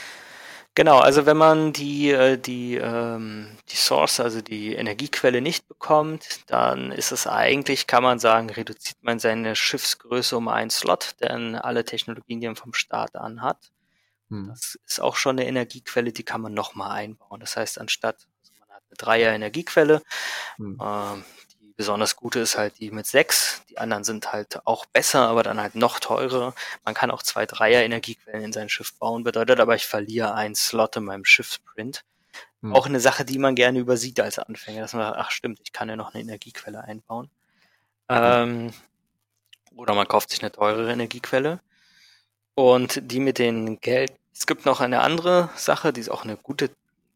Genau, 0.74 0.98
also 0.98 1.26
wenn 1.26 1.36
man 1.36 1.72
die, 1.72 2.10
äh, 2.10 2.38
die, 2.38 2.76
ähm, 2.76 3.48
die 3.68 3.76
Source, 3.76 4.20
also 4.20 4.40
die 4.42 4.74
Energiequelle 4.74 5.40
nicht 5.40 5.66
bekommt, 5.66 6.42
dann 6.46 6.92
ist 6.92 7.10
es 7.10 7.26
eigentlich, 7.26 7.88
kann 7.88 8.04
man 8.04 8.20
sagen, 8.20 8.48
reduziert 8.48 8.98
man 9.02 9.18
seine 9.18 9.56
Schiffsgröße 9.56 10.36
um 10.36 10.46
einen 10.46 10.70
Slot, 10.70 11.16
denn 11.20 11.56
alle 11.56 11.84
Technologien, 11.84 12.40
die 12.40 12.46
man 12.46 12.54
vom 12.54 12.74
Start 12.74 13.16
an 13.16 13.42
hat, 13.42 13.72
hm. 14.28 14.46
das 14.50 14.78
ist 14.86 15.00
auch 15.00 15.16
schon 15.16 15.36
eine 15.38 15.48
Energiequelle, 15.48 16.12
die 16.12 16.22
kann 16.22 16.42
man 16.42 16.54
nochmal 16.54 16.92
einbauen. 16.92 17.40
Das 17.40 17.56
heißt, 17.56 17.80
anstatt, 17.80 18.28
also 18.40 18.52
man 18.60 18.68
hat 18.68 18.84
eine 18.88 18.96
Dreier 18.96 19.32
Energiequelle, 19.32 20.00
hm. 20.58 20.80
Besonders 21.78 22.16
gute 22.16 22.40
ist 22.40 22.58
halt 22.58 22.80
die 22.80 22.90
mit 22.90 23.06
sechs. 23.06 23.62
Die 23.70 23.78
anderen 23.78 24.02
sind 24.02 24.32
halt 24.32 24.66
auch 24.66 24.84
besser, 24.86 25.28
aber 25.28 25.44
dann 25.44 25.60
halt 25.60 25.76
noch 25.76 26.00
teurer. 26.00 26.52
Man 26.84 26.94
kann 26.94 27.12
auch 27.12 27.22
zwei 27.22 27.46
Dreier-Energiequellen 27.46 28.42
in 28.42 28.52
sein 28.52 28.68
Schiff 28.68 28.98
bauen, 28.98 29.22
bedeutet 29.22 29.60
aber, 29.60 29.76
ich 29.76 29.86
verliere 29.86 30.34
einen 30.34 30.56
Slot 30.56 30.96
in 30.96 31.04
meinem 31.04 31.24
Schiffsprint. 31.24 32.04
Hm. 32.62 32.74
Auch 32.74 32.86
eine 32.86 32.98
Sache, 32.98 33.24
die 33.24 33.38
man 33.38 33.54
gerne 33.54 33.78
übersieht 33.78 34.18
als 34.18 34.40
Anfänger, 34.40 34.80
dass 34.80 34.92
man 34.92 35.04
sagt, 35.04 35.18
ach 35.18 35.30
stimmt, 35.30 35.60
ich 35.62 35.72
kann 35.72 35.88
ja 35.88 35.94
noch 35.94 36.12
eine 36.12 36.22
Energiequelle 36.22 36.82
einbauen. 36.82 37.30
Ähm, 38.08 38.72
oder 39.76 39.94
man 39.94 40.08
kauft 40.08 40.30
sich 40.30 40.42
eine 40.42 40.50
teurere 40.50 40.92
Energiequelle. 40.92 41.60
Und 42.56 43.00
die 43.04 43.20
mit 43.20 43.38
den 43.38 43.80
Geld. 43.80 44.12
Es 44.34 44.48
gibt 44.48 44.66
noch 44.66 44.80
eine 44.80 45.00
andere 45.02 45.48
Sache, 45.54 45.92
die 45.92 46.00
ist 46.00 46.08
auch 46.08 46.24
eine 46.24 46.36
gute 46.36 46.70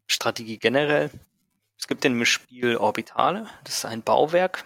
Strategie 0.07 0.59
generell. 0.59 1.11
Es 1.83 1.89
gibt 1.89 2.05
in 2.05 2.13
dem 2.17 2.25
Spiel 2.25 2.77
Orbitale. 2.77 3.49
Das 3.65 3.79
ist 3.79 3.85
ein 3.87 4.05
Bauwerk, 4.05 4.65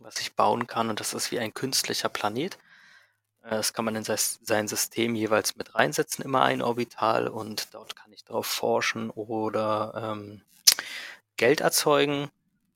was 0.00 0.18
ich 0.18 0.34
bauen 0.34 0.66
kann 0.66 0.88
und 0.88 0.98
das 0.98 1.12
ist 1.12 1.30
wie 1.30 1.38
ein 1.38 1.52
künstlicher 1.52 2.08
Planet. 2.08 2.54
Äh, 3.42 3.50
das 3.50 3.74
kann 3.74 3.84
man 3.84 3.96
in 3.96 4.04
sein 4.04 4.66
System 4.66 5.14
jeweils 5.14 5.56
mit 5.56 5.74
reinsetzen, 5.74 6.24
immer 6.24 6.40
ein 6.42 6.62
Orbital 6.62 7.28
und 7.28 7.74
dort 7.74 7.96
kann 7.96 8.10
ich 8.14 8.24
darauf 8.24 8.46
forschen 8.46 9.10
oder 9.10 10.14
ähm, 10.16 10.42
Geld 11.36 11.60
erzeugen. 11.60 12.30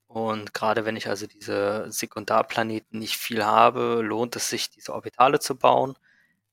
Und 0.07 0.53
gerade 0.53 0.85
wenn 0.85 0.97
ich 0.97 1.09
also 1.09 1.27
diese 1.27 1.91
Sekundarplaneten 1.91 2.99
nicht 2.99 3.17
viel 3.17 3.43
habe, 3.45 4.03
lohnt 4.03 4.37
es 4.37 4.51
sich, 4.51 4.69
diese 4.69 4.93
Orbitale 4.93 5.41
zu 5.41 5.57
bauen. 5.57 5.97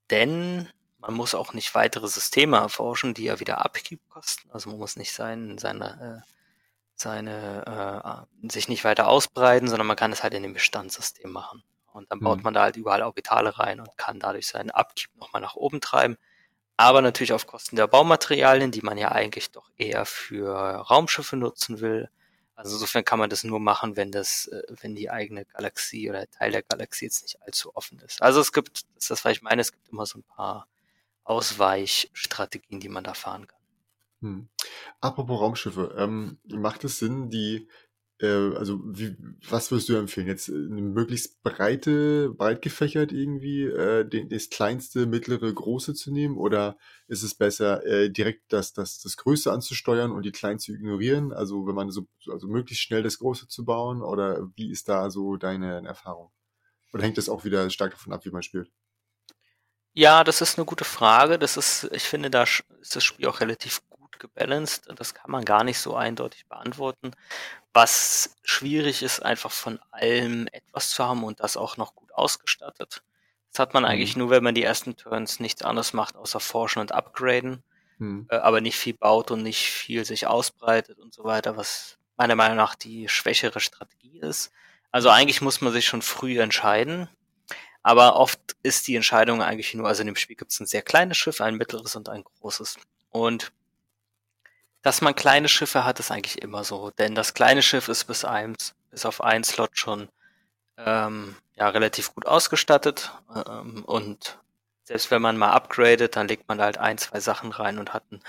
Denn 0.09 0.69
Man 1.01 1.15
muss 1.15 1.33
auch 1.35 1.53
nicht 1.53 1.73
weitere 1.75 2.07
Systeme 2.07 2.57
erforschen, 2.57 3.13
die 3.13 3.23
ja 3.25 3.39
wieder 3.39 3.65
Upkeep 3.65 3.99
kosten. 4.09 4.49
Also 4.51 4.69
man 4.69 4.79
muss 4.79 4.95
nicht 4.97 5.13
sein, 5.13 5.57
seine, 5.57 6.23
äh, 6.23 6.31
seine, 7.01 8.25
äh, 8.43 8.49
sich 8.51 8.69
nicht 8.69 8.83
weiter 8.83 9.07
ausbreiten, 9.07 9.67
sondern 9.67 9.87
man 9.87 9.97
kann 9.97 10.11
es 10.11 10.23
halt 10.23 10.33
in 10.33 10.43
dem 10.43 10.53
Bestandssystem 10.53 11.31
machen. 11.31 11.63
Und 11.93 12.09
dann 12.11 12.19
baut 12.19 12.37
mhm. 12.37 12.43
man 12.43 12.53
da 12.53 12.61
halt 12.61 12.77
überall 12.77 13.03
Orbitale 13.03 13.59
rein 13.59 13.79
und 13.79 13.97
kann 13.97 14.19
dadurch 14.19 14.47
seinen 14.47 14.71
Upkeep 14.71 15.15
nochmal 15.17 15.41
nach 15.41 15.55
oben 15.55 15.81
treiben. 15.81 16.17
Aber 16.77 17.01
natürlich 17.01 17.33
auf 17.33 17.47
Kosten 17.47 17.75
der 17.75 17.87
Baumaterialien, 17.87 18.71
die 18.71 18.81
man 18.81 18.97
ja 18.97 19.11
eigentlich 19.11 19.51
doch 19.51 19.69
eher 19.77 20.05
für 20.05 20.55
Raumschiffe 20.55 21.35
nutzen 21.35 21.81
will. 21.81 22.09
Also 22.55 22.75
insofern 22.75 23.03
kann 23.03 23.19
man 23.19 23.29
das 23.29 23.43
nur 23.43 23.59
machen, 23.59 23.97
wenn 23.97 24.11
das, 24.11 24.47
äh, 24.47 24.61
wenn 24.81 24.95
die 24.95 25.09
eigene 25.09 25.45
Galaxie 25.45 26.09
oder 26.09 26.29
Teil 26.29 26.51
der 26.51 26.63
Galaxie 26.63 27.05
jetzt 27.05 27.23
nicht 27.23 27.41
allzu 27.41 27.75
offen 27.75 27.99
ist. 27.99 28.21
Also 28.21 28.39
es 28.39 28.53
gibt, 28.53 28.83
das 28.95 29.03
ist 29.03 29.11
das, 29.11 29.25
was 29.25 29.33
ich 29.33 29.41
meine, 29.41 29.61
es 29.61 29.71
gibt 29.71 29.89
immer 29.89 30.05
so 30.05 30.19
ein 30.19 30.23
paar 30.23 30.67
Ausweichstrategien, 31.23 32.79
die 32.79 32.89
man 32.89 33.03
da 33.03 33.13
fahren 33.13 33.47
kann. 33.47 33.60
Hm. 34.21 34.49
Apropos 34.99 35.39
Raumschiffe, 35.39 35.95
ähm, 35.97 36.37
macht 36.45 36.83
es 36.83 36.99
Sinn, 36.99 37.29
die 37.29 37.67
äh, 38.21 38.55
also 38.55 38.79
wie, 38.85 39.15
was 39.49 39.71
würdest 39.71 39.89
du 39.89 39.95
empfehlen? 39.95 40.27
Jetzt 40.27 40.49
äh, 40.49 40.53
eine 40.53 40.81
möglichst 40.81 41.41
breite, 41.43 42.29
breit 42.29 42.61
gefächert 42.61 43.11
irgendwie, 43.11 43.63
äh, 43.63 44.07
den, 44.07 44.29
das 44.29 44.49
kleinste, 44.49 45.07
mittlere, 45.07 45.51
große 45.51 45.93
zu 45.93 46.11
nehmen? 46.11 46.37
Oder 46.37 46.77
ist 47.07 47.23
es 47.23 47.35
besser, 47.35 47.85
äh, 47.85 48.09
direkt 48.09 48.53
das, 48.53 48.73
das, 48.73 48.99
das 48.99 49.17
Größte 49.17 49.51
anzusteuern 49.51 50.11
und 50.11 50.23
die 50.23 50.31
kleinen 50.31 50.59
zu 50.59 50.73
ignorieren? 50.73 51.33
Also 51.33 51.65
wenn 51.67 51.75
man 51.75 51.89
so, 51.89 52.07
also 52.31 52.47
möglichst 52.47 52.83
schnell 52.83 53.03
das 53.03 53.19
Große 53.19 53.47
zu 53.47 53.65
bauen? 53.65 54.01
Oder 54.01 54.47
wie 54.55 54.71
ist 54.71 54.87
da 54.87 55.09
so 55.09 55.35
deine 55.37 55.85
Erfahrung? 55.85 56.31
Oder 56.93 57.03
hängt 57.03 57.17
das 57.17 57.29
auch 57.29 57.43
wieder 57.45 57.69
stark 57.69 57.91
davon 57.91 58.13
ab, 58.13 58.25
wie 58.25 58.31
man 58.31 58.43
spielt? 58.43 58.71
Ja, 59.93 60.23
das 60.23 60.41
ist 60.41 60.57
eine 60.57 60.65
gute 60.65 60.85
Frage. 60.85 61.39
Das 61.39 61.57
ist, 61.57 61.89
ich 61.91 62.03
finde, 62.03 62.29
da 62.29 62.43
ist 62.43 62.95
das 62.95 63.03
Spiel 63.03 63.27
auch 63.27 63.41
relativ 63.41 63.81
gut 63.89 63.90
gebalanced. 64.21 64.87
Das 64.95 65.13
kann 65.13 65.29
man 65.29 65.43
gar 65.43 65.65
nicht 65.65 65.79
so 65.79 65.95
eindeutig 65.95 66.45
beantworten. 66.47 67.11
Was 67.73 68.35
schwierig 68.43 69.03
ist, 69.03 69.21
einfach 69.21 69.51
von 69.51 69.79
allem 69.91 70.47
etwas 70.51 70.91
zu 70.91 71.05
haben 71.05 71.23
und 71.23 71.41
das 71.41 71.57
auch 71.57 71.75
noch 71.75 71.95
gut 71.95 72.13
ausgestattet. 72.13 73.03
Das 73.51 73.59
hat 73.59 73.73
man 73.73 73.83
eigentlich 73.83 74.15
mhm. 74.15 74.21
nur, 74.21 74.29
wenn 74.29 74.43
man 74.43 74.55
die 74.55 74.63
ersten 74.63 74.95
Turns 74.95 75.39
nichts 75.39 75.61
anderes 75.61 75.91
macht, 75.93 76.15
außer 76.15 76.39
forschen 76.39 76.79
und 76.79 76.93
upgraden, 76.93 77.63
mhm. 77.97 78.27
äh, 78.29 78.37
aber 78.37 78.61
nicht 78.61 78.77
viel 78.77 78.93
baut 78.93 79.31
und 79.31 79.43
nicht 79.43 79.69
viel 79.69 80.05
sich 80.05 80.27
ausbreitet 80.27 80.99
und 80.99 81.13
so 81.13 81.25
weiter, 81.25 81.57
was 81.57 81.97
meiner 82.15 82.35
Meinung 82.35 82.57
nach 82.57 82.75
die 82.75 83.09
schwächere 83.09 83.59
Strategie 83.59 84.19
ist. 84.19 84.51
Also 84.91 85.09
eigentlich 85.09 85.41
muss 85.41 85.61
man 85.61 85.73
sich 85.73 85.85
schon 85.85 86.01
früh 86.01 86.39
entscheiden. 86.39 87.09
Aber 87.83 88.15
oft 88.17 88.39
ist 88.61 88.87
die 88.87 88.95
Entscheidung 88.95 89.41
eigentlich 89.41 89.73
nur, 89.73 89.87
also 89.87 90.01
in 90.01 90.07
dem 90.07 90.15
Spiel 90.15 90.35
gibt 90.35 90.51
es 90.51 90.59
ein 90.59 90.67
sehr 90.67 90.83
kleines 90.83 91.17
Schiff, 91.17 91.41
ein 91.41 91.55
mittleres 91.55 91.95
und 91.95 92.09
ein 92.09 92.23
großes. 92.23 92.77
Und 93.09 93.51
dass 94.81 95.01
man 95.01 95.15
kleine 95.15 95.47
Schiffe 95.47 95.83
hat, 95.85 95.99
ist 95.99 96.11
eigentlich 96.11 96.41
immer 96.41 96.63
so, 96.63 96.91
denn 96.91 97.15
das 97.15 97.33
kleine 97.33 97.61
Schiff 97.61 97.87
ist 97.87 98.05
bis 98.05 98.25
eins, 98.25 98.73
bis 98.89 99.05
auf 99.05 99.23
einen 99.23 99.43
Slot 99.43 99.77
schon 99.77 100.09
ähm, 100.77 101.35
ja 101.55 101.69
relativ 101.69 102.13
gut 102.13 102.25
ausgestattet 102.25 103.11
ähm, 103.47 103.83
und 103.85 104.37
selbst 104.83 105.11
wenn 105.11 105.21
man 105.21 105.37
mal 105.37 105.51
upgradet, 105.51 106.15
dann 106.15 106.27
legt 106.27 106.49
man 106.49 106.57
da 106.57 106.65
halt 106.65 106.77
ein, 106.77 106.97
zwei 106.97 107.21
Sachen 107.21 107.51
rein 107.51 107.79
und 107.79 107.93
hat 107.93 108.11
ein 108.11 108.21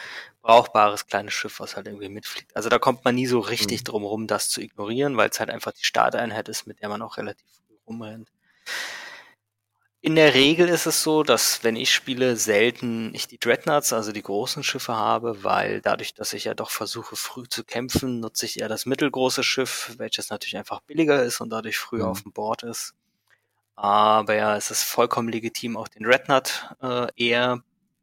brauchbares 0.43 1.07
kleines 1.07 1.35
Schiff, 1.35 1.59
was 1.59 1.75
halt 1.75 1.87
irgendwie 1.87 2.09
mitfliegt. 2.09 2.55
Also 2.55 2.69
da 2.69 2.79
kommt 2.79 3.05
man 3.05 3.17
nie 3.17 3.27
so 3.27 3.41
richtig 3.41 3.81
mhm. 3.81 3.85
drum 3.85 4.05
rum, 4.05 4.27
das 4.29 4.49
zu 4.49 4.61
ignorieren, 4.61 5.17
weil 5.17 5.31
es 5.31 5.41
halt 5.41 5.51
einfach 5.51 5.73
die 5.73 5.85
Starteinheit 5.85 6.49
ist, 6.49 6.67
mit 6.67 6.81
der 6.81 6.89
man 6.89 7.03
auch 7.03 7.17
relativ 7.17 7.47
früh 7.67 7.75
rumrennt. 7.87 8.29
In 10.05 10.17
der 10.17 10.35
Regel 10.35 10.69
ist 10.69 10.87
es 10.87 11.05
so, 11.05 11.23
dass 11.23 11.63
wenn 11.63 11.77
ich 11.77 11.95
spiele, 11.95 12.35
selten 12.37 13.15
ich 13.15 13.29
die 13.29 13.39
Dreadnoughts, 13.39 13.93
also 13.93 14.11
die 14.11 14.23
großen 14.23 14.65
Schiffe 14.65 14.97
habe, 14.97 15.45
weil 15.45 15.81
dadurch, 15.81 16.13
dass 16.13 16.33
ich 16.33 16.43
ja 16.43 16.55
doch 16.55 16.71
versuche, 16.71 17.15
früh 17.15 17.45
zu 17.49 17.63
kämpfen, 17.63 18.19
nutze 18.19 18.47
ich 18.47 18.59
eher 18.59 18.69
das 18.69 18.85
mittelgroße 18.85 19.45
Schiff, 19.45 19.95
welches 19.99 20.29
natürlich 20.29 20.57
einfach 20.57 20.81
billiger 20.81 21.23
ist 21.23 21.41
und 21.41 21.51
dadurch 21.51 21.79
früher 21.79 22.07
mhm. 22.07 22.11
auf 22.11 22.23
dem 22.23 22.33
Board 22.33 22.65
ist. 22.65 22.95
Aber 23.77 24.35
ja, 24.35 24.57
es 24.57 24.73
ist 24.73 24.83
vollkommen 24.83 25.29
legitim, 25.29 25.77
auch 25.77 25.87
den 25.87 26.03
Dreadnought 26.03 26.75
äh, 26.83 27.07
eher 27.15 27.63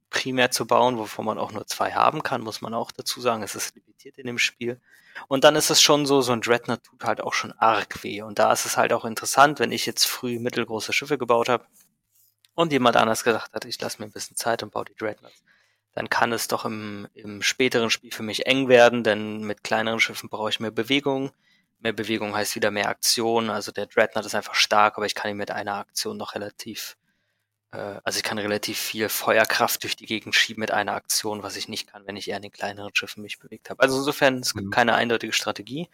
primär 0.10 0.52
zu 0.52 0.66
bauen, 0.66 0.98
wovon 0.98 1.26
man 1.26 1.38
auch 1.38 1.52
nur 1.52 1.68
zwei 1.68 1.92
haben 1.92 2.24
kann, 2.24 2.42
muss 2.42 2.62
man 2.62 2.74
auch 2.74 2.94
dazu 2.94 3.20
sagen. 3.20 3.44
Es 3.44 3.56
ist 3.56 3.76
limitiert 3.76 4.18
in 4.18 4.26
dem 4.26 4.38
Spiel. 4.38 4.80
Und 5.28 5.44
dann 5.44 5.58
ist 5.58 5.70
es 5.70 5.82
schon 5.82 6.06
so, 6.06 6.22
so 6.22 6.32
ein 6.32 6.40
Dreadnought 6.42 6.84
tut 6.84 7.04
halt 7.04 7.22
auch 7.22 7.34
schon 7.34 7.52
arg 7.54 8.04
weh. 8.04 8.22
Und 8.22 8.40
da 8.40 8.54
ist 8.54 8.66
es 8.66 8.78
halt 8.78 8.94
auch 8.94 9.04
interessant, 9.04 9.60
wenn 9.60 9.74
ich 9.74 9.86
jetzt 9.86 10.08
früh 10.08 10.40
mittelgroße 10.40 10.94
Schiffe 10.94 11.18
gebaut 11.18 11.50
habe, 11.50 11.66
und 12.60 12.74
jemand 12.74 12.98
anders 12.98 13.24
gesagt 13.24 13.54
hat, 13.54 13.64
ich 13.64 13.80
lasse 13.80 14.02
mir 14.02 14.10
ein 14.10 14.12
bisschen 14.12 14.36
Zeit 14.36 14.64
und 14.64 14.74
baue 14.74 14.84
die 14.84 14.96
Dreadnoughts, 14.96 15.46
dann 15.94 16.10
kann 16.10 16.34
es 16.34 16.50
doch 16.50 16.66
im, 16.66 17.08
im 17.14 17.42
späteren 17.42 17.90
Spiel 17.90 18.12
für 18.12 18.22
mich 18.22 18.48
eng 18.48 18.68
werden, 18.68 19.02
denn 19.02 19.44
mit 19.46 19.64
kleineren 19.64 20.02
Schiffen 20.02 20.28
brauche 20.28 20.50
ich 20.50 20.60
mehr 20.60 20.70
Bewegung. 20.70 21.32
Mehr 21.80 21.94
Bewegung 21.94 22.36
heißt 22.36 22.56
wieder 22.56 22.70
mehr 22.70 22.90
Aktion. 22.90 23.50
Also 23.50 23.72
der 23.72 23.86
Dreadnought 23.86 24.26
ist 24.26 24.36
einfach 24.36 24.56
stark, 24.56 24.98
aber 24.98 25.06
ich 25.06 25.16
kann 25.16 25.32
ihn 25.32 25.38
mit 25.38 25.52
einer 25.52 25.76
Aktion 25.76 26.18
noch 26.18 26.36
relativ, 26.36 26.98
äh, 27.72 27.96
also 28.04 28.18
ich 28.18 28.24
kann 28.24 28.38
relativ 28.38 28.78
viel 28.78 29.08
Feuerkraft 29.08 29.84
durch 29.84 29.96
die 29.96 30.06
Gegend 30.06 30.36
schieben 30.36 30.60
mit 30.60 30.72
einer 30.72 30.96
Aktion, 30.96 31.44
was 31.44 31.56
ich 31.56 31.70
nicht 31.70 31.90
kann, 31.90 32.06
wenn 32.08 32.18
ich 32.18 32.30
eher 32.30 32.36
in 32.36 32.44
den 32.44 32.52
kleineren 32.52 32.94
Schiffen 32.94 33.24
mich 33.24 33.40
bewegt 33.40 33.70
habe. 33.70 33.82
Also 33.82 34.00
insofern, 34.00 34.40
es 34.40 34.54
gibt 34.54 34.68
mhm. 34.68 34.72
keine 34.72 34.96
eindeutige 34.96 35.32
Strategie. 35.32 35.88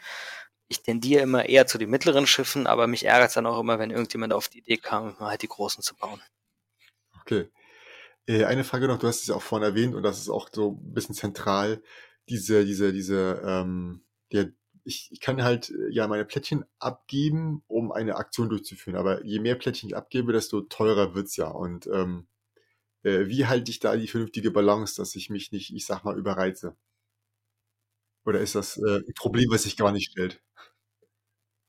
Ich 0.68 0.82
tendiere 0.82 1.22
immer 1.22 1.46
eher 1.46 1.68
zu 1.68 1.78
den 1.78 1.92
mittleren 1.92 2.26
Schiffen, 2.26 2.66
aber 2.66 2.88
mich 2.88 3.06
ärgert 3.06 3.28
es 3.28 3.36
dann 3.36 3.46
auch 3.46 3.60
immer, 3.60 3.78
wenn 3.78 3.92
irgendjemand 3.92 4.34
auf 4.34 4.48
die 4.48 4.58
Idee 4.58 4.78
kam, 4.78 5.20
halt 5.20 5.44
die 5.44 5.48
großen 5.48 5.84
zu 5.84 5.96
bauen. 5.96 6.20
Okay. 7.26 7.50
Äh, 8.28 8.46
eine 8.46 8.64
Frage 8.64 8.88
noch, 8.88 9.00
du 9.00 9.08
hast 9.08 9.22
es 9.22 9.28
ja 9.28 9.36
auch 9.36 9.42
vorhin 9.42 9.68
erwähnt 9.68 9.96
und 9.96 10.04
das 10.04 10.20
ist 10.20 10.30
auch 10.30 10.50
so 10.54 10.72
ein 10.74 10.94
bisschen 10.94 11.16
zentral, 11.16 11.82
diese, 12.30 12.66
diese, 12.66 12.94
diese, 12.94 13.42
ähm, 13.46 14.04
der, 14.32 14.52
ich, 14.84 15.10
ich 15.12 15.20
kann 15.22 15.44
halt 15.44 15.72
äh, 15.72 15.90
ja 15.92 16.08
meine 16.08 16.26
Plättchen 16.26 16.66
abgeben, 16.80 17.64
um 17.68 17.92
eine 17.92 18.16
Aktion 18.18 18.50
durchzuführen, 18.50 18.98
aber 18.98 19.24
je 19.26 19.40
mehr 19.40 19.56
Plättchen 19.56 19.90
ich 19.90 19.96
abgebe, 19.96 20.34
desto 20.34 20.62
teurer 20.62 21.16
wird's 21.16 21.36
ja 21.38 21.48
und 21.48 21.88
ähm, 21.88 22.28
äh, 23.04 23.28
wie 23.28 23.46
halte 23.48 23.72
ich 23.72 23.80
da 23.80 23.96
die 23.96 24.08
vernünftige 24.08 24.52
Balance, 24.52 24.96
dass 24.98 25.16
ich 25.16 25.30
mich 25.30 25.52
nicht, 25.52 25.74
ich 25.74 25.86
sag 25.86 26.04
mal, 26.04 26.18
überreize? 26.18 26.76
Oder 28.26 28.40
ist 28.42 28.56
das 28.56 28.78
äh, 28.78 28.98
ein 29.08 29.14
Problem, 29.16 29.50
was 29.52 29.64
sich 29.64 29.78
gar 29.78 29.92
nicht 29.92 30.12
stellt? 30.12 30.42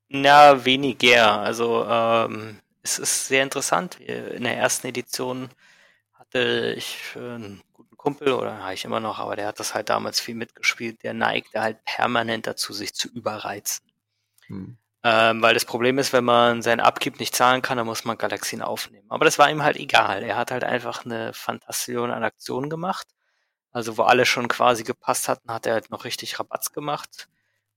Na, 0.08 0.64
weniger. 0.64 1.40
Also 1.40 1.84
ähm, 1.84 2.60
es 2.86 2.98
ist 3.00 3.26
sehr 3.26 3.42
interessant. 3.42 3.98
In 4.00 4.44
der 4.44 4.56
ersten 4.56 4.86
Edition 4.86 5.48
hatte 6.12 6.74
ich 6.76 7.14
einen 7.16 7.62
guten 7.72 7.96
Kumpel, 7.96 8.32
oder 8.32 8.58
habe 8.62 8.74
ich 8.74 8.84
immer 8.84 9.00
noch, 9.00 9.18
aber 9.18 9.34
der 9.34 9.48
hat 9.48 9.58
das 9.58 9.74
halt 9.74 9.88
damals 9.88 10.20
viel 10.20 10.36
mitgespielt, 10.36 11.02
der 11.02 11.12
neigte 11.12 11.60
halt 11.60 11.84
permanent 11.84 12.46
dazu, 12.46 12.72
sich 12.72 12.94
zu 12.94 13.08
überreizen. 13.08 13.84
Hm. 14.46 14.78
Ähm, 15.02 15.42
weil 15.42 15.54
das 15.54 15.64
Problem 15.64 15.98
ist, 15.98 16.12
wenn 16.12 16.24
man 16.24 16.62
seinen 16.62 16.80
Abgib 16.80 17.18
nicht 17.18 17.34
zahlen 17.34 17.62
kann, 17.62 17.76
dann 17.76 17.86
muss 17.86 18.04
man 18.04 18.18
Galaxien 18.18 18.62
aufnehmen. 18.62 19.06
Aber 19.10 19.24
das 19.24 19.38
war 19.38 19.50
ihm 19.50 19.62
halt 19.62 19.76
egal. 19.76 20.22
Er 20.22 20.36
hat 20.36 20.50
halt 20.52 20.64
einfach 20.64 21.04
eine 21.04 21.32
Fantastion 21.32 22.10
an 22.10 22.24
Aktionen 22.24 22.70
gemacht. 22.70 23.08
Also 23.72 23.98
wo 23.98 24.02
alle 24.02 24.26
schon 24.26 24.48
quasi 24.48 24.84
gepasst 24.84 25.28
hatten, 25.28 25.52
hat 25.52 25.66
er 25.66 25.74
halt 25.74 25.90
noch 25.90 26.04
richtig 26.04 26.38
Rabatz 26.40 26.72
gemacht. 26.72 27.28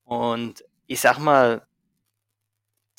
Und 0.04 0.64
ich 0.88 1.02
sag 1.02 1.20
mal, 1.20 1.68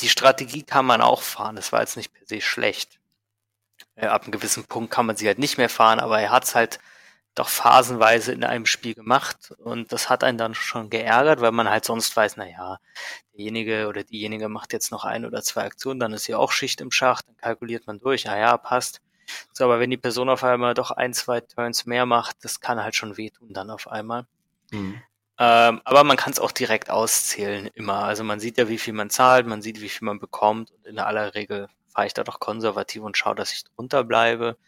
die 0.00 0.08
Strategie 0.08 0.62
kann 0.62 0.86
man 0.86 1.00
auch 1.00 1.22
fahren. 1.22 1.56
Das 1.56 1.72
war 1.72 1.80
jetzt 1.80 1.96
nicht 1.96 2.12
per 2.12 2.26
se 2.26 2.40
schlecht. 2.40 3.00
Äh, 3.96 4.06
ab 4.06 4.22
einem 4.22 4.32
gewissen 4.32 4.64
Punkt 4.64 4.90
kann 4.92 5.06
man 5.06 5.16
sie 5.16 5.26
halt 5.26 5.38
nicht 5.38 5.58
mehr 5.58 5.68
fahren, 5.68 6.00
aber 6.00 6.20
er 6.20 6.30
hat 6.30 6.44
es 6.44 6.54
halt 6.54 6.80
doch 7.34 7.48
phasenweise 7.48 8.32
in 8.32 8.44
einem 8.44 8.66
Spiel 8.66 8.94
gemacht 8.94 9.52
und 9.58 9.92
das 9.92 10.10
hat 10.10 10.24
einen 10.24 10.36
dann 10.36 10.54
schon 10.54 10.90
geärgert, 10.90 11.40
weil 11.40 11.52
man 11.52 11.70
halt 11.70 11.84
sonst 11.84 12.14
weiß, 12.16 12.36
na 12.36 12.48
ja, 12.48 12.78
derjenige 13.32 13.86
oder 13.88 14.02
diejenige 14.02 14.48
macht 14.48 14.72
jetzt 14.72 14.90
noch 14.90 15.04
ein 15.04 15.24
oder 15.24 15.42
zwei 15.42 15.64
Aktionen, 15.64 16.00
dann 16.00 16.12
ist 16.12 16.26
hier 16.26 16.40
auch 16.40 16.50
Schicht 16.50 16.80
im 16.80 16.90
Schacht, 16.90 17.28
dann 17.28 17.36
kalkuliert 17.36 17.86
man 17.86 18.00
durch, 18.00 18.24
na 18.24 18.36
ja, 18.38 18.56
passt. 18.56 19.00
So, 19.52 19.64
aber 19.64 19.78
wenn 19.78 19.90
die 19.90 19.96
Person 19.96 20.28
auf 20.28 20.42
einmal 20.42 20.74
doch 20.74 20.90
ein, 20.90 21.14
zwei 21.14 21.40
Turns 21.40 21.86
mehr 21.86 22.04
macht, 22.04 22.36
das 22.42 22.60
kann 22.60 22.82
halt 22.82 22.96
schon 22.96 23.16
wehtun 23.16 23.52
dann 23.52 23.70
auf 23.70 23.86
einmal. 23.86 24.26
Mhm. 24.72 25.00
Ähm, 25.40 25.80
aber 25.84 26.04
man 26.04 26.18
kann 26.18 26.32
es 26.34 26.38
auch 26.38 26.52
direkt 26.52 26.90
auszählen 26.90 27.66
immer. 27.74 28.04
Also 28.04 28.24
man 28.24 28.40
sieht 28.40 28.58
ja, 28.58 28.68
wie 28.68 28.76
viel 28.76 28.92
man 28.92 29.08
zahlt, 29.08 29.46
man 29.46 29.62
sieht, 29.62 29.80
wie 29.80 29.88
viel 29.88 30.04
man 30.04 30.18
bekommt 30.18 30.70
und 30.70 30.86
in 30.86 30.98
aller 30.98 31.34
Regel 31.34 31.68
fahre 31.88 32.06
ich 32.06 32.14
da 32.14 32.24
doch 32.24 32.40
konservativ 32.40 33.02
und 33.02 33.16
schaue, 33.16 33.34
dass 33.34 33.52
ich 33.54 33.64
drunter 33.64 34.04
bleibe. 34.04 34.58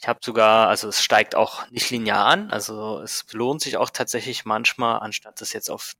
Ich 0.00 0.08
habe 0.08 0.18
sogar, 0.22 0.68
also 0.68 0.88
es 0.88 1.02
steigt 1.02 1.36
auch 1.36 1.70
nicht 1.70 1.90
linear 1.90 2.26
an, 2.26 2.50
also 2.50 3.00
es 3.00 3.24
lohnt 3.32 3.60
sich 3.62 3.76
auch 3.76 3.90
tatsächlich 3.90 4.44
manchmal, 4.44 4.98
anstatt 4.98 5.40
das 5.40 5.52
jetzt 5.52 5.70
auf 5.70 5.94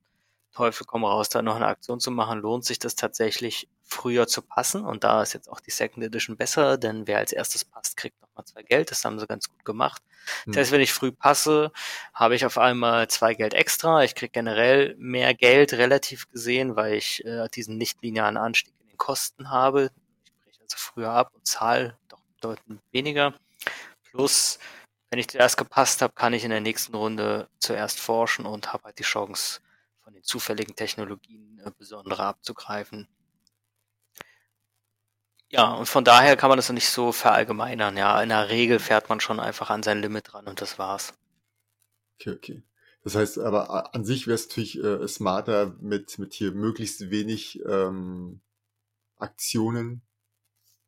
Teufel 0.52 0.84
komm 0.84 1.04
raus, 1.04 1.28
da 1.28 1.40
noch 1.40 1.56
eine 1.56 1.68
Aktion 1.68 2.00
zu 2.00 2.10
machen, 2.10 2.40
lohnt 2.40 2.64
sich 2.64 2.80
das 2.80 2.96
tatsächlich 2.96 3.68
früher 3.92 4.26
zu 4.26 4.42
passen. 4.42 4.84
Und 4.84 5.04
da 5.04 5.22
ist 5.22 5.34
jetzt 5.34 5.48
auch 5.48 5.60
die 5.60 5.70
Second 5.70 6.04
Edition 6.04 6.36
besser, 6.36 6.78
denn 6.78 7.06
wer 7.06 7.18
als 7.18 7.32
erstes 7.32 7.64
passt, 7.64 7.96
kriegt 7.96 8.20
nochmal 8.20 8.44
zwei 8.44 8.62
Geld. 8.62 8.90
Das 8.90 9.04
haben 9.04 9.18
sie 9.18 9.26
ganz 9.26 9.48
gut 9.48 9.64
gemacht. 9.64 10.02
Das 10.46 10.56
heißt, 10.56 10.70
hm. 10.70 10.74
wenn 10.74 10.80
ich 10.82 10.92
früh 10.92 11.12
passe, 11.12 11.72
habe 12.14 12.34
ich 12.34 12.44
auf 12.46 12.58
einmal 12.58 13.08
zwei 13.08 13.34
Geld 13.34 13.54
extra. 13.54 14.02
Ich 14.04 14.14
kriege 14.14 14.32
generell 14.32 14.94
mehr 14.98 15.34
Geld 15.34 15.72
relativ 15.74 16.30
gesehen, 16.30 16.76
weil 16.76 16.94
ich 16.94 17.24
äh, 17.24 17.48
diesen 17.48 17.76
nicht 17.76 18.02
linearen 18.02 18.36
Anstieg 18.36 18.74
in 18.80 18.88
den 18.88 18.98
Kosten 18.98 19.50
habe. 19.50 19.90
Ich 20.24 20.32
breche 20.44 20.62
also 20.62 20.76
früher 20.76 21.10
ab 21.10 21.32
und 21.34 21.46
zahle 21.46 21.98
doch 22.08 22.22
bedeutend 22.34 22.80
weniger. 22.92 23.34
Plus 24.10 24.58
wenn 25.12 25.18
ich 25.18 25.28
zuerst 25.28 25.58
gepasst 25.58 26.00
habe, 26.00 26.14
kann 26.14 26.32
ich 26.32 26.42
in 26.42 26.48
der 26.48 26.62
nächsten 26.62 26.96
Runde 26.96 27.46
zuerst 27.58 28.00
forschen 28.00 28.46
und 28.46 28.72
habe 28.72 28.84
halt 28.84 28.98
die 28.98 29.02
Chance, 29.02 29.60
von 30.02 30.14
den 30.14 30.22
zufälligen 30.22 30.74
Technologien 30.74 31.60
äh, 31.62 31.70
besondere 31.76 32.24
abzugreifen. 32.24 33.06
Ja, 35.52 35.74
und 35.74 35.86
von 35.86 36.02
daher 36.02 36.36
kann 36.36 36.48
man 36.48 36.56
das 36.56 36.70
nicht 36.70 36.88
so 36.88 37.12
verallgemeinern. 37.12 37.96
Ja, 37.98 38.22
in 38.22 38.30
der 38.30 38.48
Regel 38.48 38.78
fährt 38.78 39.10
man 39.10 39.20
schon 39.20 39.38
einfach 39.38 39.68
an 39.68 39.82
sein 39.82 40.00
Limit 40.00 40.32
ran 40.32 40.46
und 40.46 40.62
das 40.62 40.78
war's. 40.78 41.12
Okay, 42.18 42.30
okay. 42.30 42.62
Das 43.04 43.16
heißt, 43.16 43.38
aber 43.38 43.94
an 43.94 44.04
sich 44.04 44.26
wäre 44.26 44.36
es 44.36 44.48
natürlich 44.48 44.82
äh, 44.82 45.06
smarter, 45.08 45.76
mit, 45.80 46.18
mit 46.18 46.32
hier 46.32 46.52
möglichst 46.52 47.10
wenig 47.10 47.60
ähm, 47.66 48.40
Aktionen 49.18 50.02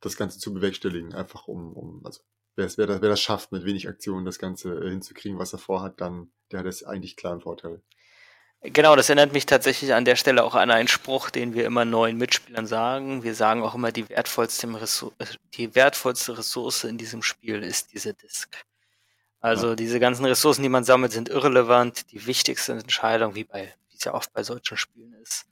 das 0.00 0.16
Ganze 0.16 0.38
zu 0.38 0.54
bewerkstelligen. 0.54 1.12
Einfach 1.12 1.46
um, 1.46 1.74
um 1.74 2.06
also 2.06 2.22
wer, 2.56 2.70
wer, 2.76 2.86
das, 2.86 3.02
wer 3.02 3.08
das 3.10 3.20
schafft, 3.20 3.52
mit 3.52 3.64
wenig 3.64 3.86
Aktionen 3.88 4.24
das 4.24 4.38
Ganze 4.38 4.74
äh, 4.78 4.88
hinzukriegen, 4.88 5.38
was 5.38 5.52
er 5.52 5.58
vorhat, 5.58 6.00
dann 6.00 6.30
der 6.52 6.60
hat 6.60 6.66
es 6.66 6.84
eigentlich 6.84 7.16
klar 7.16 7.32
einen 7.32 7.42
Vorteil. 7.42 7.82
Genau, 8.64 8.96
das 8.96 9.10
erinnert 9.10 9.34
mich 9.34 9.44
tatsächlich 9.44 9.92
an 9.92 10.06
der 10.06 10.16
Stelle 10.16 10.42
auch 10.42 10.54
an 10.54 10.70
einen 10.70 10.88
Spruch, 10.88 11.28
den 11.28 11.52
wir 11.52 11.66
immer 11.66 11.84
neuen 11.84 12.16
Mitspielern 12.16 12.66
sagen. 12.66 13.22
Wir 13.22 13.34
sagen 13.34 13.62
auch 13.62 13.74
immer, 13.74 13.92
die 13.92 14.08
wertvollste, 14.08 14.66
Ressource, 14.80 15.12
die 15.52 15.74
wertvollste 15.74 16.38
Ressource 16.38 16.84
in 16.84 16.96
diesem 16.96 17.22
Spiel 17.22 17.62
ist 17.62 17.92
diese 17.92 18.14
Disk. 18.14 18.64
Also 19.40 19.70
ja. 19.70 19.74
diese 19.74 20.00
ganzen 20.00 20.24
Ressourcen, 20.24 20.62
die 20.62 20.70
man 20.70 20.84
sammelt, 20.84 21.12
sind 21.12 21.28
irrelevant. 21.28 22.10
Die 22.12 22.24
wichtigste 22.24 22.72
Entscheidung, 22.72 23.34
wie 23.34 23.44
bei, 23.44 23.74
wie 23.90 23.96
es 23.98 24.04
ja 24.04 24.14
oft 24.14 24.32
bei 24.32 24.42
solchen 24.42 24.78
Spielen 24.78 25.12
ist, 25.22 25.44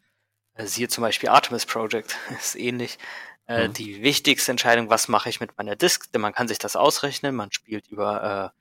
äh, 0.55 0.65
siehe 0.65 0.89
zum 0.89 1.03
Beispiel 1.03 1.29
Artemis 1.29 1.67
Project, 1.67 2.17
ist 2.41 2.57
ähnlich. 2.57 2.99
Äh, 3.47 3.69
mhm. 3.69 3.75
Die 3.75 4.03
wichtigste 4.03 4.53
Entscheidung, 4.53 4.89
was 4.89 5.09
mache 5.09 5.29
ich 5.29 5.39
mit 5.39 5.59
meiner 5.59 5.77
Disk, 5.77 6.11
denn 6.13 6.23
man 6.23 6.33
kann 6.33 6.49
sich 6.49 6.59
das 6.59 6.77
ausrechnen, 6.77 7.35
man 7.35 7.53
spielt 7.53 7.89
über 7.89 8.55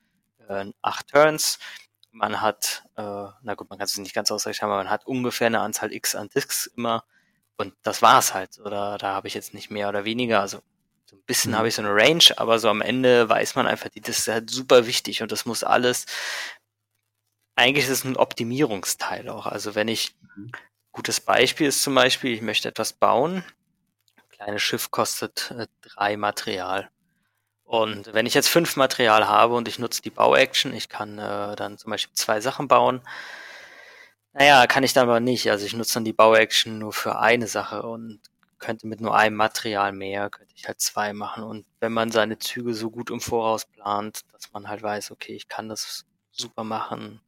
äh, 0.50 0.54
äh, 0.54 0.74
acht 0.82 1.08
Turns 1.08 1.58
man 2.12 2.42
hat, 2.42 2.84
äh, 2.98 3.02
na 3.42 3.56
gut, 3.56 3.70
man 3.70 3.80
kann 3.80 3.86
es 3.86 3.98
nicht 3.98 4.14
ganz 4.14 4.32
ausrechnen, 4.32 4.70
aber 4.70 4.78
man 4.78 4.90
hat 4.90 5.06
ungefähr 5.06 5.48
eine 5.48 5.62
Anzahl 5.62 5.92
X 5.94 6.16
an 6.16 6.30
Disks 6.30 6.68
immer 6.68 7.04
und 7.58 7.74
das 7.84 8.02
war's 8.02 8.34
halt. 8.34 8.60
Oder 8.60 8.98
da 8.98 9.14
habe 9.14 9.28
ich 9.28 9.34
jetzt 9.34 9.54
nicht 9.54 9.72
mehr 9.72 9.90
oder 9.90 10.04
weniger. 10.06 10.42
Also 10.42 10.62
so 11.06 11.16
ein 11.16 11.24
bisschen 11.24 11.52
mhm. 11.52 11.58
habe 11.58 11.68
ich 11.68 11.76
so 11.76 11.82
eine 11.82 11.94
Range, 11.94 12.24
aber 12.38 12.60
so 12.60 12.70
am 12.70 12.82
Ende 12.82 13.30
weiß 13.30 13.56
man 13.56 13.68
einfach, 13.68 13.90
die, 13.90 14.02
das 14.02 14.20
ist 14.20 14.28
halt 14.28 14.50
super 14.50 14.88
wichtig 14.88 15.22
und 15.22 15.32
das 15.32 15.46
muss 15.46 15.64
alles. 15.64 16.06
Eigentlich 17.56 17.86
ist 17.86 17.92
es 17.92 18.04
ein 18.04 18.18
Optimierungsteil 18.18 19.30
auch. 19.30 19.46
Also 19.46 19.76
wenn 19.76 19.88
ich 19.88 20.16
mhm. 20.36 20.52
gutes 20.92 21.20
Beispiel 21.20 21.68
ist 21.68 21.84
zum 21.84 21.96
Beispiel, 21.96 22.34
ich 22.34 22.42
möchte 22.42 22.70
etwas 22.70 22.94
bauen. 22.94 23.44
Kleines 24.32 24.62
Schiff 24.62 24.90
kostet 24.90 25.52
äh, 25.52 25.68
drei 25.82 26.18
Material. 26.18 26.90
Und 27.72 28.14
wenn 28.14 28.26
ich 28.26 28.34
jetzt 28.34 28.50
fünf 28.50 28.76
Material 28.76 29.30
habe 29.30 29.56
und 29.56 29.66
ich 29.70 29.80
nutze 29.80 30.02
die 30.02 30.10
Bauaction, 30.10 30.74
ich 30.74 30.90
kann 30.90 31.18
äh, 31.18 31.56
dann 31.56 31.78
zum 31.78 31.92
Beispiel 31.92 32.14
zwei 32.14 32.42
Sachen 32.42 32.68
bauen. 32.68 33.00
Naja, 34.34 34.68
kann 34.68 34.84
ich 34.84 34.92
dann 34.92 35.08
aber 35.08 35.22
nicht. 35.22 35.50
Also 35.50 35.66
ich 35.66 35.74
nutze 35.74 35.94
dann 35.94 36.04
die 36.04 36.12
Bauaction 36.12 36.80
nur 36.80 36.92
für 36.92 37.20
eine 37.20 37.48
Sache 37.48 37.84
und 37.84 38.20
könnte 38.60 38.88
mit 38.88 39.00
nur 39.00 39.16
einem 39.16 39.38
Material 39.38 39.94
mehr, 39.94 40.30
könnte 40.30 40.54
ich 40.54 40.68
halt 40.68 40.82
zwei 40.82 41.14
machen. 41.14 41.44
Und 41.44 41.66
wenn 41.80 41.94
man 41.94 42.12
seine 42.12 42.38
Züge 42.40 42.74
so 42.74 42.92
gut 42.92 43.10
im 43.10 43.22
Voraus 43.22 43.66
plant, 43.66 44.24
dass 44.34 44.52
man 44.52 44.68
halt 44.68 44.84
weiß, 44.84 45.12
okay, 45.12 45.34
ich 45.34 45.48
kann 45.48 45.70
das 45.70 46.04
super 46.34 46.66
machen, 46.66 47.22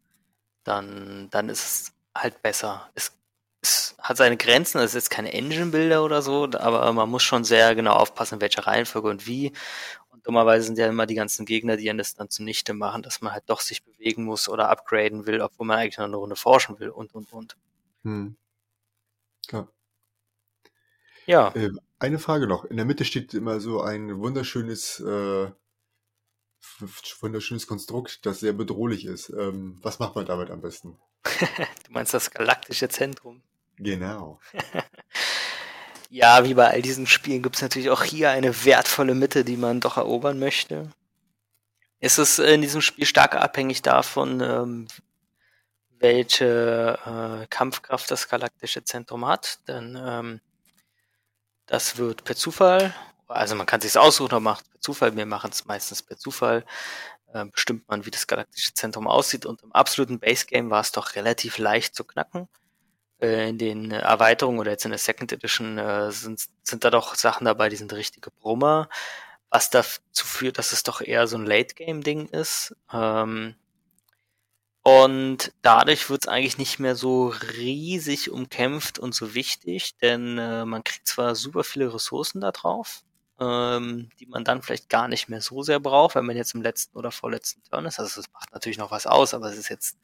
dann, 0.65 1.29
dann 1.31 1.47
ist 1.47 1.63
es 1.63 1.93
halt 2.13 2.41
besser. 2.41 2.89
Es, 2.95 3.13
es 3.61 3.95
hat 3.97 4.17
seine 4.17 4.35
Grenzen, 4.35 4.79
es 4.79 4.87
ist 4.87 4.95
jetzt 4.95 5.09
keine 5.09 5.31
Engine-Bilder 5.31 6.03
oder 6.03 6.21
so, 6.21 6.49
aber 6.51 6.91
man 6.91 7.09
muss 7.09 7.23
schon 7.23 7.45
sehr 7.45 7.75
genau 7.75 7.93
aufpassen, 7.93 8.35
in 8.35 8.41
welcher 8.41 8.67
Reihenfolge 8.67 9.07
und 9.07 9.25
wie 9.25 9.53
dummerweise 10.23 10.65
sind 10.65 10.77
ja 10.77 10.87
immer 10.87 11.05
die 11.05 11.15
ganzen 11.15 11.45
Gegner, 11.45 11.77
die 11.77 11.85
das 11.95 12.15
dann 12.15 12.29
zunichte 12.29 12.73
machen, 12.73 13.03
dass 13.03 13.21
man 13.21 13.33
halt 13.33 13.43
doch 13.47 13.61
sich 13.61 13.83
bewegen 13.83 14.23
muss 14.23 14.49
oder 14.49 14.69
upgraden 14.69 15.25
will, 15.25 15.41
obwohl 15.41 15.67
man 15.67 15.79
eigentlich 15.79 15.97
noch 15.97 16.05
eine 16.05 16.15
Runde 16.15 16.35
forschen 16.35 16.79
will 16.79 16.89
und, 16.89 17.13
und, 17.13 17.31
und. 17.33 17.57
Hm. 18.03 18.35
Klar. 19.47 19.67
Ja. 21.25 21.53
Äh, 21.55 21.71
eine 21.99 22.19
Frage 22.19 22.47
noch. 22.47 22.65
In 22.65 22.77
der 22.77 22.85
Mitte 22.85 23.05
steht 23.05 23.33
immer 23.33 23.59
so 23.59 23.81
ein 23.81 24.19
wunderschönes, 24.19 24.99
äh, 24.99 25.51
wunderschönes 27.19 27.67
Konstrukt, 27.67 28.25
das 28.25 28.39
sehr 28.39 28.53
bedrohlich 28.53 29.05
ist. 29.05 29.29
Ähm, 29.29 29.79
was 29.81 29.99
macht 29.99 30.15
man 30.15 30.25
damit 30.25 30.49
am 30.49 30.61
besten? 30.61 30.97
du 31.25 31.91
meinst 31.91 32.13
das 32.13 32.31
galaktische 32.31 32.89
Zentrum? 32.89 33.41
Genau. 33.77 34.39
Ja, 36.15 36.45
wie 36.45 36.53
bei 36.53 36.69
all 36.69 36.83
diesen 36.83 37.07
Spielen 37.07 37.41
gibt 37.41 37.55
es 37.55 37.63
natürlich 37.63 37.89
auch 37.89 38.03
hier 38.03 38.29
eine 38.29 38.65
wertvolle 38.65 39.15
Mitte, 39.15 39.43
die 39.43 39.57
man 39.57 39.79
doch 39.79 39.97
erobern 39.97 40.37
möchte. 40.37 40.91
Es 41.99 42.19
ist 42.19 42.37
in 42.37 42.61
diesem 42.61 42.81
Spiel 42.81 43.07
stark 43.07 43.33
abhängig 43.33 43.81
davon, 43.81 44.39
ähm, 44.39 44.87
welche 45.97 46.99
äh, 47.03 47.47
Kampfkraft 47.47 48.11
das 48.11 48.29
galaktische 48.29 48.83
Zentrum 48.83 49.25
hat, 49.25 49.67
denn 49.67 49.99
ähm, 49.99 50.39
das 51.65 51.97
wird 51.97 52.23
per 52.23 52.35
Zufall, 52.35 52.93
also 53.27 53.55
man 53.55 53.65
kann 53.65 53.81
sich 53.81 53.97
aussuchen, 53.97 54.25
oder 54.25 54.39
macht 54.39 54.69
per 54.69 54.81
Zufall, 54.81 55.15
wir 55.15 55.25
machen 55.25 55.49
es 55.49 55.65
meistens 55.65 56.03
per 56.03 56.19
Zufall, 56.19 56.63
äh, 57.33 57.45
bestimmt 57.45 57.89
man, 57.89 58.05
wie 58.05 58.11
das 58.11 58.27
galaktische 58.27 58.75
Zentrum 58.75 59.07
aussieht 59.07 59.47
und 59.47 59.63
im 59.63 59.71
absoluten 59.71 60.19
Base 60.19 60.45
Game 60.45 60.69
war 60.69 60.81
es 60.81 60.91
doch 60.91 61.15
relativ 61.15 61.57
leicht 61.57 61.95
zu 61.95 62.03
knacken. 62.03 62.47
Äh, 63.23 63.49
in 63.49 63.57
den 63.57 63.91
Erweiterungen 63.91 64.59
oder 64.59 64.71
jetzt 64.71 64.83
in 64.83 64.91
der 64.91 64.97
Second 64.99 65.31
Edition 65.31 65.77
äh, 65.77 66.11
sind, 66.11 66.45
sind 66.63 66.83
da 66.83 66.89
doch 66.89 67.15
Sachen 67.15 67.45
dabei, 67.45 67.69
die 67.69 67.77
sind 67.77 67.93
richtige 67.93 68.31
Brummer, 68.31 68.89
was 69.49 69.69
dazu 69.69 70.25
führt, 70.25 70.57
dass 70.57 70.73
es 70.73 70.83
doch 70.83 70.99
eher 70.99 71.25
so 71.27 71.37
ein 71.37 71.45
Late-Game-Ding 71.45 72.27
ist. 72.27 72.75
Ähm, 72.91 73.55
und 74.83 75.53
dadurch 75.61 76.09
wird 76.09 76.25
es 76.25 76.27
eigentlich 76.27 76.57
nicht 76.57 76.79
mehr 76.79 76.95
so 76.95 77.29
riesig 77.57 78.29
umkämpft 78.29 78.99
und 78.99 79.15
so 79.15 79.33
wichtig, 79.33 79.97
denn 79.99 80.37
äh, 80.37 80.65
man 80.65 80.83
kriegt 80.83 81.07
zwar 81.07 81.35
super 81.35 81.63
viele 81.63 81.93
Ressourcen 81.93 82.41
da 82.41 82.51
drauf, 82.51 83.03
ähm, 83.39 84.09
die 84.19 84.25
man 84.25 84.43
dann 84.43 84.61
vielleicht 84.61 84.89
gar 84.89 85.07
nicht 85.07 85.29
mehr 85.29 85.39
so 85.39 85.63
sehr 85.63 85.79
braucht, 85.79 86.15
wenn 86.15 86.25
man 86.25 86.35
jetzt 86.35 86.55
im 86.55 86.61
letzten 86.61 86.97
oder 86.97 87.11
vorletzten 87.11 87.63
Turn 87.63 87.85
ist. 87.85 87.99
Also 87.99 88.19
es 88.19 88.29
macht 88.33 88.51
natürlich 88.53 88.77
noch 88.77 88.91
was 88.91 89.07
aus, 89.07 89.33
aber 89.33 89.45
es 89.49 89.57
ist 89.57 89.69
jetzt 89.69 89.97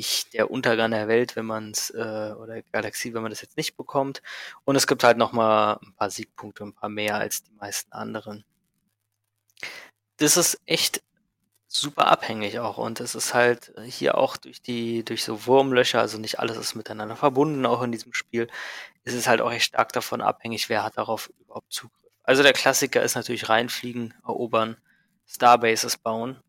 nicht 0.00 0.32
der 0.32 0.50
Untergang 0.50 0.92
der 0.92 1.08
Welt, 1.08 1.36
wenn 1.36 1.44
man 1.44 1.72
es, 1.72 1.90
äh, 1.90 2.32
oder 2.38 2.62
Galaxie, 2.72 3.12
wenn 3.12 3.20
man 3.20 3.30
das 3.30 3.42
jetzt 3.42 3.58
nicht 3.58 3.76
bekommt. 3.76 4.22
Und 4.64 4.74
es 4.76 4.86
gibt 4.86 5.04
halt 5.04 5.18
nochmal 5.18 5.78
ein 5.82 5.92
paar 5.94 6.08
Siegpunkte, 6.08 6.64
ein 6.64 6.72
paar 6.72 6.88
mehr 6.88 7.16
als 7.16 7.42
die 7.42 7.52
meisten 7.52 7.92
anderen. 7.92 8.44
Das 10.16 10.38
ist 10.38 10.58
echt 10.64 11.02
super 11.68 12.06
abhängig 12.06 12.58
auch 12.60 12.78
und 12.78 12.98
es 12.98 13.14
ist 13.14 13.34
halt 13.34 13.72
hier 13.84 14.16
auch 14.16 14.38
durch 14.38 14.62
die, 14.62 15.04
durch 15.04 15.22
so 15.22 15.46
Wurmlöcher, 15.46 16.00
also 16.00 16.16
nicht 16.18 16.38
alles 16.40 16.56
ist 16.56 16.74
miteinander 16.74 17.16
verbunden, 17.16 17.66
auch 17.66 17.82
in 17.82 17.92
diesem 17.92 18.14
Spiel, 18.14 18.48
ist 19.04 19.14
es 19.14 19.28
halt 19.28 19.42
auch 19.42 19.52
echt 19.52 19.66
stark 19.66 19.92
davon 19.92 20.22
abhängig, 20.22 20.70
wer 20.70 20.82
hat 20.82 20.96
darauf 20.96 21.30
überhaupt 21.40 21.72
Zugriff. 21.72 22.10
Also 22.24 22.42
der 22.42 22.54
Klassiker 22.54 23.02
ist 23.02 23.16
natürlich 23.16 23.50
reinfliegen, 23.50 24.14
erobern, 24.26 24.78
Starbases 25.26 25.98
bauen 25.98 26.42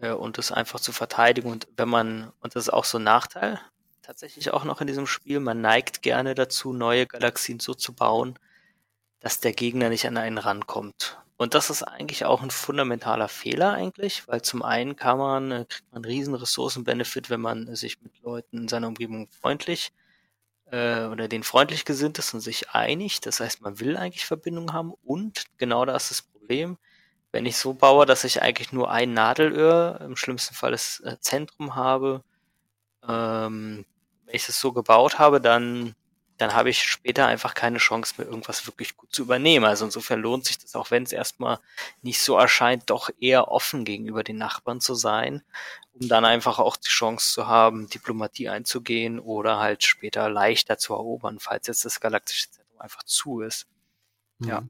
äh, 0.00 0.12
und 0.12 0.38
das 0.38 0.52
einfach 0.52 0.80
zu 0.80 0.92
verteidigen. 0.92 1.50
Und 1.50 1.68
wenn 1.76 1.88
man, 1.88 2.32
und 2.40 2.56
das 2.56 2.64
ist 2.64 2.72
auch 2.72 2.84
so 2.84 2.98
ein 2.98 3.04
Nachteil, 3.04 3.60
tatsächlich 4.02 4.52
auch 4.52 4.64
noch 4.64 4.80
in 4.80 4.86
diesem 4.86 5.06
Spiel, 5.06 5.40
man 5.40 5.60
neigt 5.60 6.02
gerne 6.02 6.34
dazu, 6.34 6.72
neue 6.72 7.06
Galaxien 7.06 7.60
so 7.60 7.74
zu 7.74 7.92
bauen, 7.92 8.38
dass 9.20 9.40
der 9.40 9.52
Gegner 9.52 9.88
nicht 9.88 10.06
an 10.06 10.16
einen 10.16 10.38
rankommt. 10.38 11.18
Und 11.36 11.54
das 11.54 11.70
ist 11.70 11.82
eigentlich 11.82 12.26
auch 12.26 12.42
ein 12.42 12.50
fundamentaler 12.50 13.28
Fehler 13.28 13.72
eigentlich, 13.72 14.28
weil 14.28 14.42
zum 14.42 14.62
einen 14.62 14.96
kann 14.96 15.16
man, 15.18 15.50
äh, 15.52 15.64
kriegt 15.66 15.90
man 15.90 16.04
einen 16.04 16.12
riesen 16.12 16.34
Ressourcenbenefit, 16.34 17.30
wenn 17.30 17.40
man 17.40 17.74
sich 17.76 18.02
mit 18.02 18.20
Leuten 18.20 18.58
in 18.58 18.68
seiner 18.68 18.88
Umgebung 18.88 19.26
freundlich 19.28 19.92
äh, 20.66 21.04
oder 21.06 21.28
den 21.28 21.42
freundlich 21.42 21.84
gesinnt 21.84 22.18
ist 22.18 22.34
und 22.34 22.40
sich 22.40 22.70
einigt. 22.70 23.24
Das 23.26 23.40
heißt, 23.40 23.62
man 23.62 23.80
will 23.80 23.96
eigentlich 23.96 24.26
Verbindung 24.26 24.72
haben 24.72 24.92
und 25.02 25.44
genau 25.56 25.84
da 25.84 25.96
ist 25.96 26.10
das 26.10 26.22
Problem, 26.22 26.76
wenn 27.32 27.46
ich 27.46 27.56
so 27.56 27.74
baue, 27.74 28.06
dass 28.06 28.24
ich 28.24 28.42
eigentlich 28.42 28.72
nur 28.72 28.90
ein 28.90 29.12
Nadelöhr, 29.14 30.00
im 30.02 30.16
schlimmsten 30.16 30.54
Fall 30.54 30.72
das 30.72 31.00
äh, 31.00 31.16
Zentrum 31.20 31.74
habe, 31.76 32.22
ähm, 33.08 33.84
wenn 34.26 34.34
ich 34.34 34.48
es 34.48 34.60
so 34.60 34.72
gebaut 34.72 35.18
habe, 35.18 35.40
dann, 35.40 35.94
dann 36.38 36.54
habe 36.54 36.70
ich 36.70 36.82
später 36.82 37.26
einfach 37.26 37.54
keine 37.54 37.78
Chance 37.78 38.14
mehr, 38.18 38.26
irgendwas 38.28 38.66
wirklich 38.66 38.96
gut 38.96 39.14
zu 39.14 39.22
übernehmen. 39.22 39.64
Also 39.66 39.84
insofern 39.84 40.20
lohnt 40.20 40.46
sich 40.46 40.58
das, 40.58 40.74
auch 40.76 40.90
wenn 40.90 41.02
es 41.04 41.12
erstmal 41.12 41.58
nicht 42.02 42.20
so 42.22 42.36
erscheint, 42.36 42.90
doch 42.90 43.10
eher 43.20 43.48
offen 43.48 43.84
gegenüber 43.84 44.24
den 44.24 44.38
Nachbarn 44.38 44.80
zu 44.80 44.94
sein, 44.94 45.42
um 45.94 46.08
dann 46.08 46.24
einfach 46.24 46.58
auch 46.58 46.76
die 46.76 46.88
Chance 46.88 47.32
zu 47.34 47.46
haben, 47.46 47.88
Diplomatie 47.88 48.48
einzugehen 48.48 49.18
oder 49.20 49.58
halt 49.58 49.84
später 49.84 50.28
leichter 50.30 50.78
zu 50.78 50.94
erobern, 50.94 51.38
falls 51.40 51.66
jetzt 51.66 51.84
das 51.84 52.00
galaktische 52.00 52.50
Zentrum 52.50 52.80
einfach 52.80 53.02
zu 53.04 53.40
ist. 53.40 53.66
Mhm. 54.38 54.48
Ja. 54.48 54.62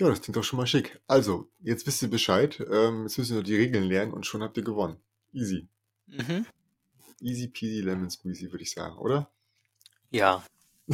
Ja, 0.00 0.08
das 0.08 0.22
klingt 0.22 0.36
doch 0.36 0.44
schon 0.44 0.56
mal 0.56 0.66
schick. 0.66 0.98
Also, 1.06 1.50
jetzt 1.60 1.86
wisst 1.86 2.00
ihr 2.00 2.08
Bescheid. 2.08 2.58
Ähm, 2.72 3.02
jetzt 3.02 3.18
müssen 3.18 3.32
wir 3.32 3.34
nur 3.34 3.42
die 3.42 3.56
Regeln 3.56 3.84
lernen 3.84 4.14
und 4.14 4.24
schon 4.24 4.42
habt 4.42 4.56
ihr 4.56 4.62
gewonnen. 4.64 4.96
Easy. 5.34 5.68
Mhm. 6.06 6.46
Easy 7.20 7.48
peasy 7.48 7.82
lemon 7.82 8.08
squeezy, 8.08 8.50
würde 8.50 8.62
ich 8.62 8.70
sagen, 8.70 8.96
oder? 8.96 9.30
Ja. 10.10 10.42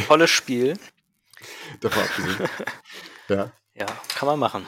Tolles 0.08 0.30
Spiel. 0.30 0.76
Davon 1.80 2.02
abgesehen. 2.02 2.48
ja. 3.28 3.52
Ja, 3.74 3.86
kann 4.08 4.26
man 4.26 4.40
machen. 4.40 4.66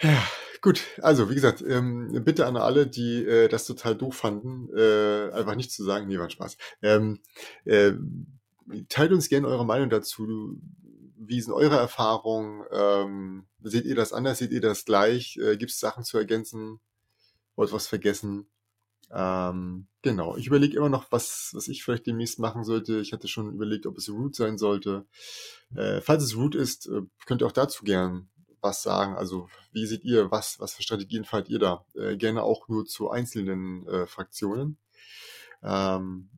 Ja, 0.00 0.26
Gut, 0.60 0.82
also 1.00 1.30
wie 1.30 1.34
gesagt, 1.34 1.62
ähm, 1.62 2.22
bitte 2.24 2.46
an 2.46 2.56
alle, 2.56 2.86
die 2.86 3.24
äh, 3.24 3.48
das 3.48 3.64
total 3.64 3.94
doof 3.96 4.16
fanden, 4.16 4.68
äh, 4.76 5.30
einfach 5.32 5.54
nicht 5.54 5.72
zu 5.72 5.84
sagen, 5.84 6.08
nee, 6.08 6.18
war 6.18 6.28
Spaß. 6.28 6.58
Ähm, 6.82 7.20
äh, 7.64 7.92
teilt 8.88 9.12
uns 9.12 9.28
gerne 9.30 9.46
eure 9.46 9.64
Meinung 9.64 9.88
dazu. 9.88 10.60
Wie 11.22 11.40
sind 11.40 11.52
eure 11.52 11.76
Erfahrungen? 11.76 12.64
Ähm, 12.72 13.46
seht 13.62 13.84
ihr 13.84 13.94
das 13.94 14.14
anders? 14.14 14.38
Seht 14.38 14.52
ihr 14.52 14.62
das 14.62 14.86
gleich? 14.86 15.36
Äh, 15.36 15.58
Gibt 15.58 15.70
es 15.70 15.78
Sachen 15.78 16.02
zu 16.02 16.16
ergänzen? 16.16 16.80
Wollt 17.56 17.72
was 17.72 17.86
vergessen? 17.86 18.48
Ähm, 19.12 19.86
genau, 20.00 20.36
ich 20.36 20.46
überlege 20.46 20.78
immer 20.78 20.88
noch, 20.88 21.12
was, 21.12 21.50
was 21.52 21.68
ich 21.68 21.84
vielleicht 21.84 22.06
demnächst 22.06 22.38
machen 22.38 22.64
sollte. 22.64 23.00
Ich 23.00 23.12
hatte 23.12 23.28
schon 23.28 23.52
überlegt, 23.52 23.86
ob 23.86 23.98
es 23.98 24.08
Root 24.08 24.34
sein 24.34 24.56
sollte. 24.56 25.04
Äh, 25.76 26.00
falls 26.00 26.22
es 26.22 26.36
Root 26.36 26.54
ist, 26.54 26.86
äh, 26.86 27.02
könnt 27.26 27.42
ihr 27.42 27.46
auch 27.46 27.52
dazu 27.52 27.84
gern 27.84 28.30
was 28.62 28.82
sagen. 28.82 29.14
Also 29.14 29.48
wie 29.72 29.86
seht 29.86 30.04
ihr, 30.04 30.30
was, 30.30 30.58
was 30.58 30.72
für 30.72 30.82
Strategien 30.82 31.24
fahrt 31.24 31.50
ihr 31.50 31.58
da? 31.58 31.84
Äh, 31.94 32.16
gerne 32.16 32.44
auch 32.44 32.68
nur 32.68 32.86
zu 32.86 33.10
einzelnen 33.10 33.86
äh, 33.88 34.06
Fraktionen. 34.06 34.78
Ähm, 35.62 36.30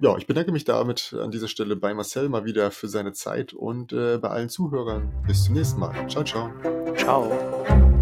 ja, 0.00 0.16
ich 0.16 0.26
bedanke 0.26 0.52
mich 0.52 0.64
damit 0.64 1.14
an 1.18 1.30
dieser 1.30 1.48
Stelle 1.48 1.76
bei 1.76 1.92
Marcel 1.94 2.28
mal 2.28 2.44
wieder 2.44 2.70
für 2.70 2.88
seine 2.88 3.12
Zeit 3.12 3.52
und 3.52 3.92
äh, 3.92 4.18
bei 4.18 4.28
allen 4.28 4.48
Zuhörern. 4.48 5.12
Bis 5.26 5.44
zum 5.44 5.54
nächsten 5.54 5.80
Mal. 5.80 5.92
Ciao, 6.08 6.24
ciao. 6.24 6.50
Ciao. 6.96 7.97